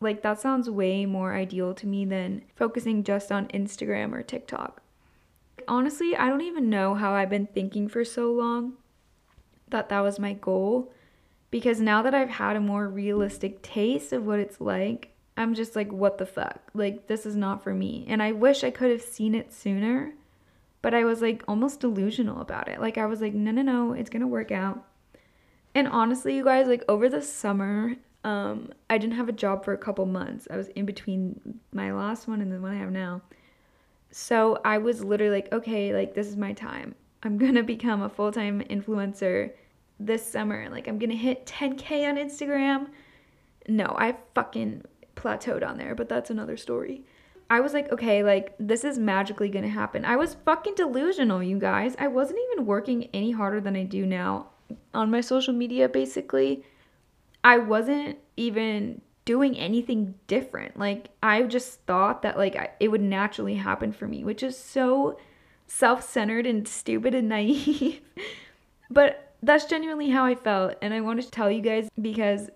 like, 0.00 0.22
that 0.22 0.40
sounds 0.40 0.68
way 0.68 1.06
more 1.06 1.34
ideal 1.34 1.72
to 1.74 1.86
me 1.86 2.04
than 2.04 2.42
focusing 2.54 3.02
just 3.02 3.32
on 3.32 3.46
Instagram 3.48 4.12
or 4.12 4.22
TikTok. 4.22 4.82
Honestly, 5.68 6.14
I 6.14 6.28
don't 6.28 6.42
even 6.42 6.68
know 6.68 6.94
how 6.94 7.12
I've 7.12 7.30
been 7.30 7.46
thinking 7.46 7.88
for 7.88 8.04
so 8.04 8.32
long 8.32 8.74
that 9.68 9.88
that 9.88 10.00
was 10.00 10.18
my 10.18 10.32
goal 10.34 10.92
because 11.50 11.80
now 11.80 12.02
that 12.02 12.14
I've 12.14 12.30
had 12.30 12.56
a 12.56 12.60
more 12.60 12.88
realistic 12.88 13.62
taste 13.62 14.12
of 14.12 14.26
what 14.26 14.38
it's 14.38 14.60
like, 14.60 15.12
I'm 15.36 15.54
just 15.54 15.76
like, 15.76 15.92
what 15.92 16.18
the 16.18 16.26
fuck? 16.26 16.60
Like, 16.74 17.06
this 17.06 17.26
is 17.26 17.36
not 17.36 17.62
for 17.62 17.74
me. 17.74 18.04
And 18.08 18.22
I 18.22 18.32
wish 18.32 18.64
I 18.64 18.70
could 18.70 18.90
have 18.90 19.02
seen 19.02 19.34
it 19.34 19.52
sooner, 19.52 20.12
but 20.86 20.94
I 20.94 21.02
was 21.02 21.20
like 21.20 21.42
almost 21.48 21.80
delusional 21.80 22.40
about 22.40 22.68
it. 22.68 22.80
Like, 22.80 22.96
I 22.96 23.06
was 23.06 23.20
like, 23.20 23.34
no, 23.34 23.50
no, 23.50 23.60
no, 23.60 23.92
it's 23.92 24.08
gonna 24.08 24.28
work 24.28 24.52
out. 24.52 24.86
And 25.74 25.88
honestly, 25.88 26.36
you 26.36 26.44
guys, 26.44 26.68
like, 26.68 26.84
over 26.88 27.08
the 27.08 27.20
summer, 27.20 27.96
um, 28.22 28.70
I 28.88 28.96
didn't 28.96 29.16
have 29.16 29.28
a 29.28 29.32
job 29.32 29.64
for 29.64 29.72
a 29.72 29.78
couple 29.78 30.06
months. 30.06 30.46
I 30.48 30.56
was 30.56 30.68
in 30.68 30.86
between 30.86 31.58
my 31.72 31.92
last 31.92 32.28
one 32.28 32.40
and 32.40 32.52
the 32.52 32.60
one 32.60 32.70
I 32.70 32.78
have 32.78 32.92
now. 32.92 33.22
So 34.12 34.60
I 34.64 34.78
was 34.78 35.02
literally 35.02 35.34
like, 35.34 35.52
okay, 35.52 35.92
like, 35.92 36.14
this 36.14 36.28
is 36.28 36.36
my 36.36 36.52
time. 36.52 36.94
I'm 37.24 37.36
gonna 37.44 37.64
become 37.64 38.02
a 38.02 38.08
full 38.08 38.30
time 38.30 38.60
influencer 38.70 39.50
this 39.98 40.24
summer. 40.24 40.68
Like, 40.70 40.86
I'm 40.86 41.00
gonna 41.00 41.16
hit 41.16 41.46
10K 41.46 42.08
on 42.08 42.14
Instagram. 42.14 42.90
No, 43.66 43.96
I 43.98 44.14
fucking 44.36 44.84
plateaued 45.16 45.66
on 45.66 45.78
there, 45.78 45.96
but 45.96 46.08
that's 46.08 46.30
another 46.30 46.56
story. 46.56 47.02
I 47.48 47.60
was 47.60 47.72
like, 47.72 47.92
okay, 47.92 48.22
like 48.22 48.54
this 48.58 48.84
is 48.84 48.98
magically 48.98 49.48
gonna 49.48 49.68
happen. 49.68 50.04
I 50.04 50.16
was 50.16 50.34
fucking 50.44 50.74
delusional, 50.74 51.42
you 51.42 51.58
guys. 51.58 51.94
I 51.98 52.08
wasn't 52.08 52.40
even 52.50 52.66
working 52.66 53.08
any 53.14 53.30
harder 53.30 53.60
than 53.60 53.76
I 53.76 53.84
do 53.84 54.04
now 54.04 54.48
on 54.94 55.10
my 55.10 55.20
social 55.20 55.54
media 55.54 55.88
basically, 55.88 56.64
I 57.44 57.58
wasn't 57.58 58.18
even 58.36 59.00
doing 59.24 59.56
anything 59.58 60.14
different. 60.26 60.78
Like 60.78 61.10
I 61.22 61.42
just 61.42 61.80
thought 61.82 62.22
that 62.22 62.36
like 62.36 62.56
I, 62.56 62.70
it 62.80 62.88
would 62.88 63.02
naturally 63.02 63.54
happen 63.54 63.92
for 63.92 64.08
me, 64.08 64.24
which 64.24 64.42
is 64.42 64.58
so 64.58 65.18
self-centered 65.66 66.46
and 66.46 66.66
stupid 66.66 67.14
and 67.14 67.28
naive. 67.36 68.00
but 68.90 69.34
that's 69.42 69.66
genuinely 69.66 70.10
how 70.10 70.24
I 70.24 70.34
felt 70.34 70.76
and 70.80 70.94
I 70.94 71.00
wanted 71.00 71.26
to 71.26 71.30
tell 71.30 71.50
you 71.50 71.60
guys 71.60 71.88
because 72.00 72.48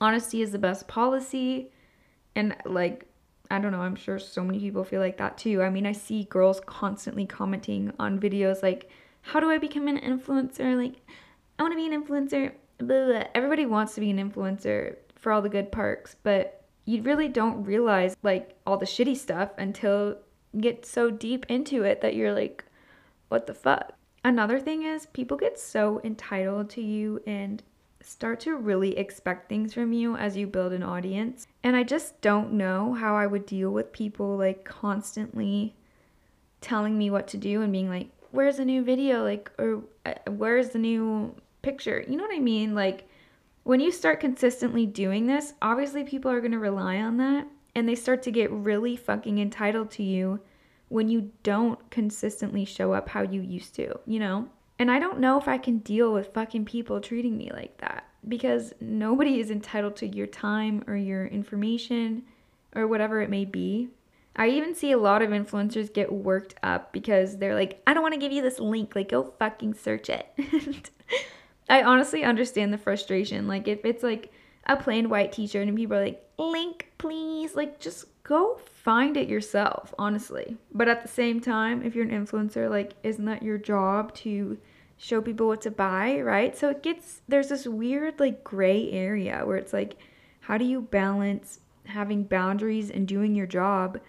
honesty 0.00 0.42
is 0.42 0.52
the 0.52 0.58
best 0.58 0.86
policy 0.86 1.70
and 2.34 2.54
like 2.64 3.06
I 3.50 3.58
don't 3.58 3.72
know, 3.72 3.80
I'm 3.80 3.96
sure 3.96 4.18
so 4.18 4.42
many 4.44 4.58
people 4.58 4.84
feel 4.84 5.00
like 5.00 5.18
that 5.18 5.38
too. 5.38 5.62
I 5.62 5.70
mean, 5.70 5.86
I 5.86 5.92
see 5.92 6.24
girls 6.24 6.60
constantly 6.66 7.26
commenting 7.26 7.92
on 7.98 8.18
videos 8.18 8.62
like, 8.62 8.90
how 9.22 9.40
do 9.40 9.50
I 9.50 9.58
become 9.58 9.88
an 9.88 9.98
influencer? 9.98 10.76
Like, 10.76 10.94
I 11.58 11.62
want 11.62 11.72
to 11.72 11.76
be 11.76 11.86
an 11.86 12.02
influencer. 12.02 12.52
Blah, 12.78 13.06
blah. 13.06 13.24
Everybody 13.34 13.66
wants 13.66 13.94
to 13.94 14.00
be 14.00 14.10
an 14.10 14.30
influencer 14.30 14.96
for 15.16 15.32
all 15.32 15.42
the 15.42 15.48
good 15.48 15.72
perks, 15.72 16.16
but 16.22 16.64
you 16.84 17.02
really 17.02 17.28
don't 17.28 17.64
realize 17.64 18.16
like 18.22 18.56
all 18.66 18.76
the 18.76 18.86
shitty 18.86 19.16
stuff 19.16 19.50
until 19.58 20.16
you 20.52 20.60
get 20.60 20.86
so 20.86 21.10
deep 21.10 21.46
into 21.48 21.82
it 21.82 22.00
that 22.00 22.14
you're 22.14 22.32
like, 22.32 22.64
what 23.28 23.46
the 23.46 23.54
fuck? 23.54 23.92
Another 24.24 24.60
thing 24.60 24.82
is 24.82 25.06
people 25.06 25.36
get 25.36 25.58
so 25.58 26.00
entitled 26.04 26.70
to 26.70 26.82
you 26.82 27.22
and 27.26 27.62
start 28.06 28.38
to 28.38 28.54
really 28.54 28.96
expect 28.96 29.48
things 29.48 29.74
from 29.74 29.92
you 29.92 30.16
as 30.16 30.36
you 30.36 30.46
build 30.46 30.72
an 30.72 30.82
audience. 30.82 31.46
And 31.64 31.74
I 31.74 31.82
just 31.82 32.20
don't 32.20 32.52
know 32.52 32.94
how 32.94 33.16
I 33.16 33.26
would 33.26 33.46
deal 33.46 33.70
with 33.72 33.92
people 33.92 34.36
like 34.36 34.64
constantly 34.64 35.74
telling 36.60 36.96
me 36.96 37.10
what 37.10 37.26
to 37.28 37.36
do 37.36 37.62
and 37.62 37.72
being 37.72 37.88
like, 37.88 38.08
where's 38.30 38.58
the 38.58 38.64
new 38.64 38.84
video? 38.84 39.24
Like, 39.24 39.50
or 39.58 39.82
uh, 40.04 40.14
where's 40.28 40.70
the 40.70 40.78
new 40.78 41.34
picture? 41.62 42.04
You 42.06 42.16
know 42.16 42.22
what 42.22 42.36
I 42.36 42.40
mean? 42.40 42.74
Like, 42.74 43.08
when 43.64 43.80
you 43.80 43.90
start 43.90 44.20
consistently 44.20 44.86
doing 44.86 45.26
this, 45.26 45.54
obviously 45.60 46.04
people 46.04 46.30
are 46.30 46.40
going 46.40 46.52
to 46.52 46.58
rely 46.58 46.98
on 46.98 47.16
that 47.16 47.48
and 47.74 47.88
they 47.88 47.96
start 47.96 48.22
to 48.22 48.30
get 48.30 48.50
really 48.52 48.94
fucking 48.96 49.38
entitled 49.38 49.90
to 49.92 50.04
you 50.04 50.40
when 50.88 51.08
you 51.08 51.32
don't 51.42 51.90
consistently 51.90 52.64
show 52.64 52.92
up 52.92 53.08
how 53.08 53.22
you 53.22 53.40
used 53.40 53.74
to, 53.74 53.98
you 54.06 54.20
know? 54.20 54.48
And 54.78 54.90
I 54.90 54.98
don't 54.98 55.20
know 55.20 55.38
if 55.38 55.48
I 55.48 55.58
can 55.58 55.78
deal 55.78 56.12
with 56.12 56.34
fucking 56.34 56.66
people 56.66 57.00
treating 57.00 57.36
me 57.36 57.50
like 57.52 57.78
that 57.78 58.04
because 58.28 58.74
nobody 58.80 59.40
is 59.40 59.50
entitled 59.50 59.96
to 59.96 60.06
your 60.06 60.26
time 60.26 60.84
or 60.86 60.96
your 60.96 61.26
information 61.26 62.24
or 62.74 62.86
whatever 62.86 63.20
it 63.22 63.30
may 63.30 63.44
be. 63.44 63.88
I 64.38 64.48
even 64.48 64.74
see 64.74 64.92
a 64.92 64.98
lot 64.98 65.22
of 65.22 65.30
influencers 65.30 65.92
get 65.92 66.12
worked 66.12 66.56
up 66.62 66.92
because 66.92 67.38
they're 67.38 67.54
like, 67.54 67.80
I 67.86 67.94
don't 67.94 68.02
want 68.02 68.14
to 68.14 68.20
give 68.20 68.32
you 68.32 68.42
this 68.42 68.58
link. 68.58 68.94
Like, 68.94 69.08
go 69.08 69.32
fucking 69.38 69.74
search 69.74 70.10
it. 70.10 70.90
I 71.70 71.82
honestly 71.82 72.22
understand 72.22 72.72
the 72.72 72.78
frustration. 72.78 73.48
Like, 73.48 73.66
if 73.66 73.84
it's 73.86 74.02
like 74.02 74.30
a 74.66 74.76
plain 74.76 75.08
white 75.08 75.32
t 75.32 75.46
shirt 75.46 75.66
and 75.66 75.76
people 75.76 75.96
are 75.96 76.04
like, 76.04 76.22
link, 76.38 76.92
please, 76.98 77.54
like, 77.54 77.80
just 77.80 78.04
go 78.26 78.58
find 78.82 79.16
it 79.16 79.28
yourself, 79.28 79.94
honestly. 79.98 80.56
But 80.74 80.88
at 80.88 81.02
the 81.02 81.08
same 81.08 81.40
time, 81.40 81.84
if 81.84 81.94
you're 81.94 82.04
an 82.04 82.26
influencer, 82.26 82.68
like, 82.68 82.94
isn't 83.04 83.24
that 83.26 83.42
your 83.42 83.56
job 83.56 84.12
to 84.16 84.58
show 84.98 85.22
people 85.22 85.46
what 85.46 85.60
to 85.60 85.70
buy, 85.70 86.20
right? 86.20 86.56
So 86.56 86.70
it 86.70 86.82
gets, 86.82 87.20
there's 87.28 87.50
this 87.50 87.68
weird, 87.68 88.18
like, 88.18 88.42
gray 88.42 88.90
area 88.90 89.42
where 89.44 89.56
it's 89.56 89.72
like, 89.72 89.96
how 90.40 90.58
do 90.58 90.64
you 90.64 90.82
balance 90.82 91.60
having 91.84 92.24
boundaries 92.24 92.90
and 92.90 93.06
doing 93.06 93.36
your 93.36 93.46
job? 93.46 94.00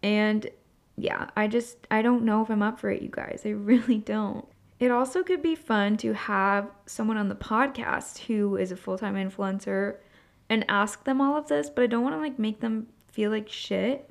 And 0.00 0.48
yeah, 0.96 1.30
I 1.36 1.48
just, 1.48 1.88
I 1.90 2.02
don't 2.02 2.24
know 2.24 2.40
if 2.40 2.50
I'm 2.50 2.62
up 2.62 2.78
for 2.78 2.90
it, 2.90 3.02
you 3.02 3.08
guys. 3.10 3.42
I 3.44 3.48
really 3.50 3.98
don't. 3.98 4.46
It 4.78 4.92
also 4.92 5.24
could 5.24 5.42
be 5.42 5.56
fun 5.56 5.96
to 5.98 6.12
have 6.12 6.70
someone 6.86 7.16
on 7.16 7.28
the 7.28 7.34
podcast 7.34 8.18
who 8.18 8.56
is 8.56 8.70
a 8.70 8.76
full 8.76 8.98
time 8.98 9.14
influencer 9.14 9.96
and 10.48 10.64
ask 10.68 11.02
them 11.02 11.20
all 11.20 11.36
of 11.36 11.48
this, 11.48 11.68
but 11.68 11.82
I 11.82 11.86
don't 11.88 12.02
want 12.02 12.14
to 12.14 12.20
like 12.20 12.38
make 12.38 12.60
them 12.60 12.86
feel 13.14 13.30
like 13.30 13.48
shit. 13.48 14.10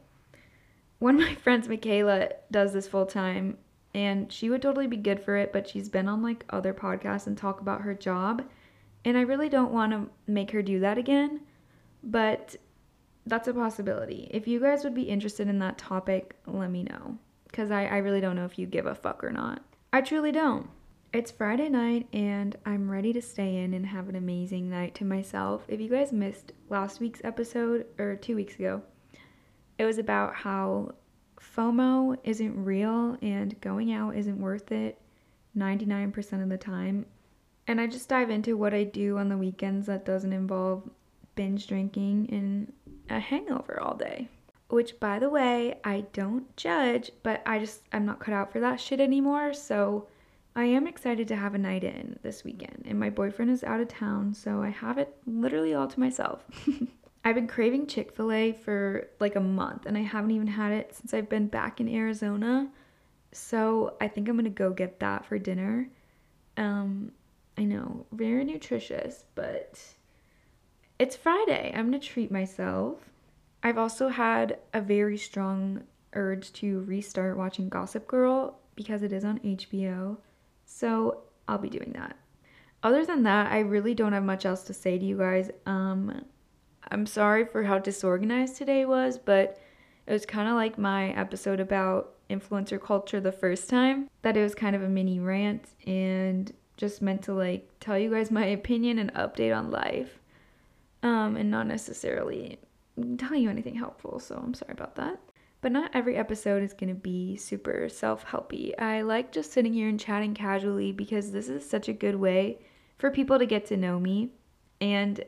One 1.00 1.16
of 1.16 1.28
my 1.28 1.36
friends, 1.44 1.68
Michaela, 1.68 2.30
does 2.50 2.74
this 2.74 2.88
full 2.88 3.06
time 3.06 3.58
and 3.94 4.32
she 4.32 4.50
would 4.50 4.62
totally 4.62 4.88
be 4.88 4.98
good 4.98 5.22
for 5.22 5.36
it, 5.38 5.54
but 5.54 5.68
she's 5.68 5.89
been 5.89 6.08
on 6.08 6.24
like 6.24 6.46
other 6.50 6.74
podcasts 6.74 7.28
and 7.28 7.38
talk 7.38 7.62
about 7.62 7.82
her 7.82 7.94
job. 7.94 8.44
And 9.06 9.18
I 9.18 9.22
really 9.22 9.50
don't 9.50 9.74
want 9.74 9.92
to 9.92 10.10
make 10.26 10.52
her 10.52 10.62
do 10.62 10.80
that 10.80 10.98
again, 10.98 11.42
but 12.02 12.56
that's 13.26 13.48
a 13.48 13.54
possibility. 13.54 14.30
If 14.32 14.48
you 14.48 14.60
guys 14.60 14.84
would 14.84 14.96
be 14.96 15.04
interested 15.04 15.48
in 15.48 15.60
that 15.60 15.78
topic, 15.78 16.36
let 16.48 16.72
me 16.72 16.84
know. 16.84 17.18
Because 17.46 17.70
I, 17.70 17.86
I 17.86 17.98
really 17.98 18.22
don't 18.22 18.36
know 18.36 18.46
if 18.46 18.58
you 18.58 18.66
give 18.66 18.88
a 18.88 18.96
fuck 18.96 19.24
or 19.24 19.30
not. 19.30 19.62
I 19.92 20.02
truly 20.02 20.32
don't. 20.32 20.68
It's 21.13 21.30
Friday 21.30 21.70
night 21.70 22.08
and 22.12 22.56
I'm 22.66 22.89
ready 22.89 23.13
to 23.13 23.22
stay 23.22 23.58
in 23.58 23.76
and 23.76 23.86
have 23.86 24.10
an 24.10 24.16
amazing 24.16 24.72
night 24.72 24.96
to 24.96 25.06
myself. 25.06 25.63
If 25.68 25.80
you 25.80 25.88
guys 25.88 26.12
missed 26.12 26.54
last 26.70 27.00
week's 27.00 27.22
episode, 27.24 27.86
or 28.00 28.16
two 28.16 28.36
weeks 28.36 28.56
ago, 28.56 28.82
it 29.77 29.86
was 29.86 29.97
about 29.97 30.36
how 30.36 30.93
FOMO 31.39 32.17
isn't 32.23 32.63
real 32.63 33.17
and 33.21 33.59
going 33.62 33.91
out 33.93 34.15
isn't 34.15 34.39
worth 34.39 34.71
it 34.71 34.99
99% 35.57 36.41
of 36.41 36.49
the 36.49 36.57
time. 36.57 37.05
And 37.67 37.79
I 37.79 37.88
just 37.88 38.09
dive 38.09 38.29
into 38.29 38.57
what 38.57 38.73
I 38.73 38.83
do 38.83 39.17
on 39.17 39.29
the 39.29 39.38
weekends 39.38 39.88
that 39.88 40.05
doesn't 40.05 40.33
involve 40.33 40.89
binge 41.36 41.67
drinking 41.67 42.29
and 42.31 42.73
a 43.09 43.19
hangover 43.19 43.79
all 43.79 43.95
day. 43.95 44.27
Which, 44.69 44.99
by 44.99 45.19
the 45.19 45.29
way, 45.29 45.79
I 45.83 46.05
don't 46.13 46.55
judge, 46.57 47.12
but 47.21 47.41
I 47.45 47.59
just, 47.59 47.81
I'm 47.91 48.05
not 48.05 48.19
cut 48.19 48.33
out 48.33 48.51
for 48.51 48.59
that 48.59 48.79
shit 48.79 48.99
anymore. 48.99 49.53
So 49.53 50.07
I 50.55 50.65
am 50.65 50.88
excited 50.88 51.27
to 51.27 51.36
have 51.36 51.53
a 51.53 51.59
night 51.59 51.83
in 51.83 52.17
this 52.23 52.43
weekend. 52.43 52.83
And 52.86 52.99
my 52.99 53.09
boyfriend 53.09 53.51
is 53.51 53.63
out 53.63 53.81
of 53.81 53.88
town, 53.88 54.33
so 54.33 54.62
I 54.62 54.69
have 54.69 54.97
it 54.97 55.15
literally 55.27 55.73
all 55.73 55.88
to 55.88 55.99
myself. 55.99 56.43
I've 57.25 57.36
been 57.36 57.47
craving 57.47 57.88
Chick 57.88 58.12
fil 58.15 58.31
A 58.31 58.51
for 58.51 59.07
like 59.19 59.36
a 59.36 59.41
month 59.41 59.86
and 59.86 59.97
I 59.97 60.01
haven't 60.01 60.31
even 60.31 60.47
had 60.47 60.73
it 60.73 60.93
since 60.93 61.13
I've 61.13 61.29
been 61.29 61.47
back 61.47 61.79
in 61.79 61.88
Arizona. 61.88 62.69
So 63.31 63.95
I 64.01 64.07
think 64.07 64.27
I'm 64.27 64.36
gonna 64.36 64.49
go 64.49 64.71
get 64.71 64.99
that 64.99 65.25
for 65.25 65.38
dinner. 65.39 65.89
Um, 66.57 67.12
I 67.57 67.63
know, 67.63 68.05
very 68.12 68.43
nutritious, 68.43 69.25
but 69.36 69.79
it's 70.99 71.15
Friday. 71.15 71.71
I'm 71.73 71.86
gonna 71.86 71.99
treat 71.99 72.31
myself. 72.31 72.97
I've 73.63 73.77
also 73.77 74.09
had 74.09 74.59
a 74.73 74.81
very 74.81 75.17
strong 75.17 75.83
urge 76.13 76.51
to 76.53 76.81
restart 76.81 77.38
watching 77.38 77.69
Gossip 77.69 78.07
Girl 78.07 78.59
because 78.75 79.01
it 79.01 79.13
is 79.13 79.23
on 79.23 79.39
HBO. 79.39 80.17
So 80.65 81.21
I'll 81.47 81.57
be 81.57 81.69
doing 81.69 81.93
that. 81.93 82.17
Other 82.83 83.05
than 83.05 83.23
that, 83.23 83.51
I 83.51 83.59
really 83.59 83.93
don't 83.93 84.12
have 84.12 84.23
much 84.23 84.45
else 84.45 84.63
to 84.63 84.73
say 84.73 84.97
to 84.97 85.05
you 85.05 85.17
guys. 85.17 85.49
Um, 85.65 86.25
I'm 86.91 87.06
sorry 87.06 87.46
for 87.46 87.63
how 87.63 87.80
disorganized 87.80 88.58
today 88.58 88.86
was, 88.86 89.17
but 89.17 89.60
it 90.06 90.12
was 90.12 90.26
kind 90.26 90.50
of 90.50 90.56
like 90.56 90.78
my 90.78 91.10
episode 91.12 91.60
about 91.60 92.13
influencer 92.30 92.82
culture 92.82 93.19
the 93.19 93.32
first 93.32 93.69
time, 93.69 94.10
that 94.22 94.38
it 94.38 94.41
was 94.41 94.56
kind 94.56 94.76
of 94.76 94.84
a 94.84 94.89
mini 94.89 95.19
rant 95.19 95.69
and 95.86 96.54
just 96.78 97.02
meant 97.02 97.22
to 97.24 97.34
like 97.34 97.69
tell 97.80 97.98
you 97.98 98.12
guys 98.12 98.32
my 98.32 98.46
opinion 98.60 99.00
and 99.00 99.13
update 99.13 99.56
on 99.56 99.72
life. 99.72 100.19
Um, 101.02 101.36
and 101.36 101.52
not 101.52 101.67
necessarily 101.67 102.60
tell 103.17 103.36
you 103.36 103.50
anything 103.50 103.76
helpful, 103.76 104.19
so 104.19 104.41
I'm 104.41 104.54
sorry 104.54 104.72
about 104.72 104.96
that. 104.96 105.19
But 105.60 105.72
not 105.72 105.91
every 105.93 106.15
episode 106.15 106.63
is 106.63 106.74
gonna 106.74 106.93
be 106.93 107.36
super 107.38 107.89
self 107.89 108.26
helpy. 108.26 108.80
I 108.80 109.02
like 109.02 109.32
just 109.32 109.52
sitting 109.52 109.74
here 109.74 109.89
and 109.89 110.00
chatting 110.00 110.34
casually 110.34 110.91
because 110.91 111.32
this 111.32 111.50
is 111.50 111.69
such 111.69 111.88
a 111.88 111.93
good 111.93 112.15
way 112.15 112.60
for 112.98 113.12
people 113.12 113.39
to 113.39 113.46
get 113.46 113.65
to 113.67 113.78
know 113.78 114.00
me. 114.00 114.30
And 114.80 115.24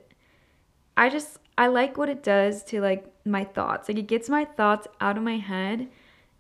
I 0.98 1.10
just 1.10 1.40
I 1.58 1.68
like 1.68 1.98
what 1.98 2.10
it 2.10 2.24
does 2.24 2.64
to 2.66 2.82
like 2.82 3.06
my 3.26 3.44
thoughts. 3.44 3.88
Like 3.88 3.98
it 3.98 4.08
gets 4.08 4.30
my 4.30 4.46
thoughts 4.46 4.88
out 5.00 5.18
of 5.18 5.24
my 5.24 5.38
head 5.38 5.88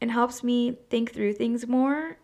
and 0.01 0.11
helps 0.11 0.43
me 0.43 0.77
think 0.89 1.13
through 1.13 1.33
things 1.33 1.67
more. 1.67 2.17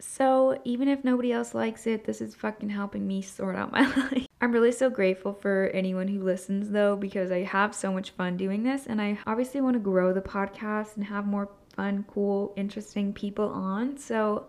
So 0.00 0.60
even 0.64 0.86
if 0.86 1.02
nobody 1.02 1.32
else 1.32 1.54
likes 1.54 1.86
it, 1.86 2.04
this 2.04 2.20
is 2.20 2.34
fucking 2.34 2.70
helping 2.70 3.06
me 3.06 3.20
sort 3.22 3.56
out 3.56 3.72
my 3.72 3.80
life. 3.96 4.26
I'm 4.40 4.52
really 4.52 4.70
so 4.70 4.88
grateful 4.88 5.32
for 5.32 5.70
anyone 5.74 6.06
who 6.06 6.22
listens 6.22 6.70
though 6.70 6.94
because 6.94 7.32
I 7.32 7.42
have 7.42 7.74
so 7.74 7.92
much 7.92 8.10
fun 8.10 8.36
doing 8.36 8.62
this 8.62 8.86
and 8.86 9.02
I 9.02 9.18
obviously 9.26 9.60
want 9.60 9.74
to 9.74 9.80
grow 9.80 10.12
the 10.12 10.20
podcast 10.20 10.94
and 10.96 11.04
have 11.04 11.26
more 11.26 11.50
fun, 11.74 12.04
cool, 12.08 12.52
interesting 12.56 13.12
people 13.12 13.48
on. 13.48 13.98
So 13.98 14.46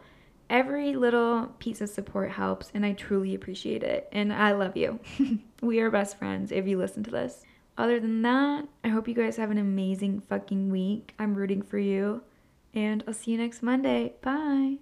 every 0.49 0.95
little 0.95 1.47
piece 1.58 1.82
of 1.82 1.89
support 1.89 2.32
helps 2.32 2.71
and 2.75 2.86
I 2.86 2.93
truly 2.93 3.34
appreciate 3.34 3.82
it 3.82 4.08
and 4.12 4.32
I 4.32 4.52
love 4.52 4.78
you. 4.78 4.99
we 5.63 5.80
are 5.80 5.89
best 5.89 6.19
friends 6.19 6.52
if 6.52 6.67
you 6.67 6.78
listen 6.78 7.04
to 7.04 7.12
this. 7.12 7.43
Other 7.79 7.97
than 7.97 8.23
that, 8.23 8.67
I 8.83 8.89
hope 8.89 9.07
you 9.07 9.13
guys 9.13 9.37
have 9.37 9.51
an 9.51 9.57
amazing 9.57 10.19
fucking 10.27 10.69
week. 10.69 11.13
I'm 11.17 11.33
rooting 11.33 11.61
for 11.61 11.79
you. 11.79 12.23
And 12.73 13.05
I'll 13.07 13.13
see 13.13 13.31
you 13.31 13.37
next 13.37 13.63
Monday. 13.63 14.15
Bye. 14.21 14.79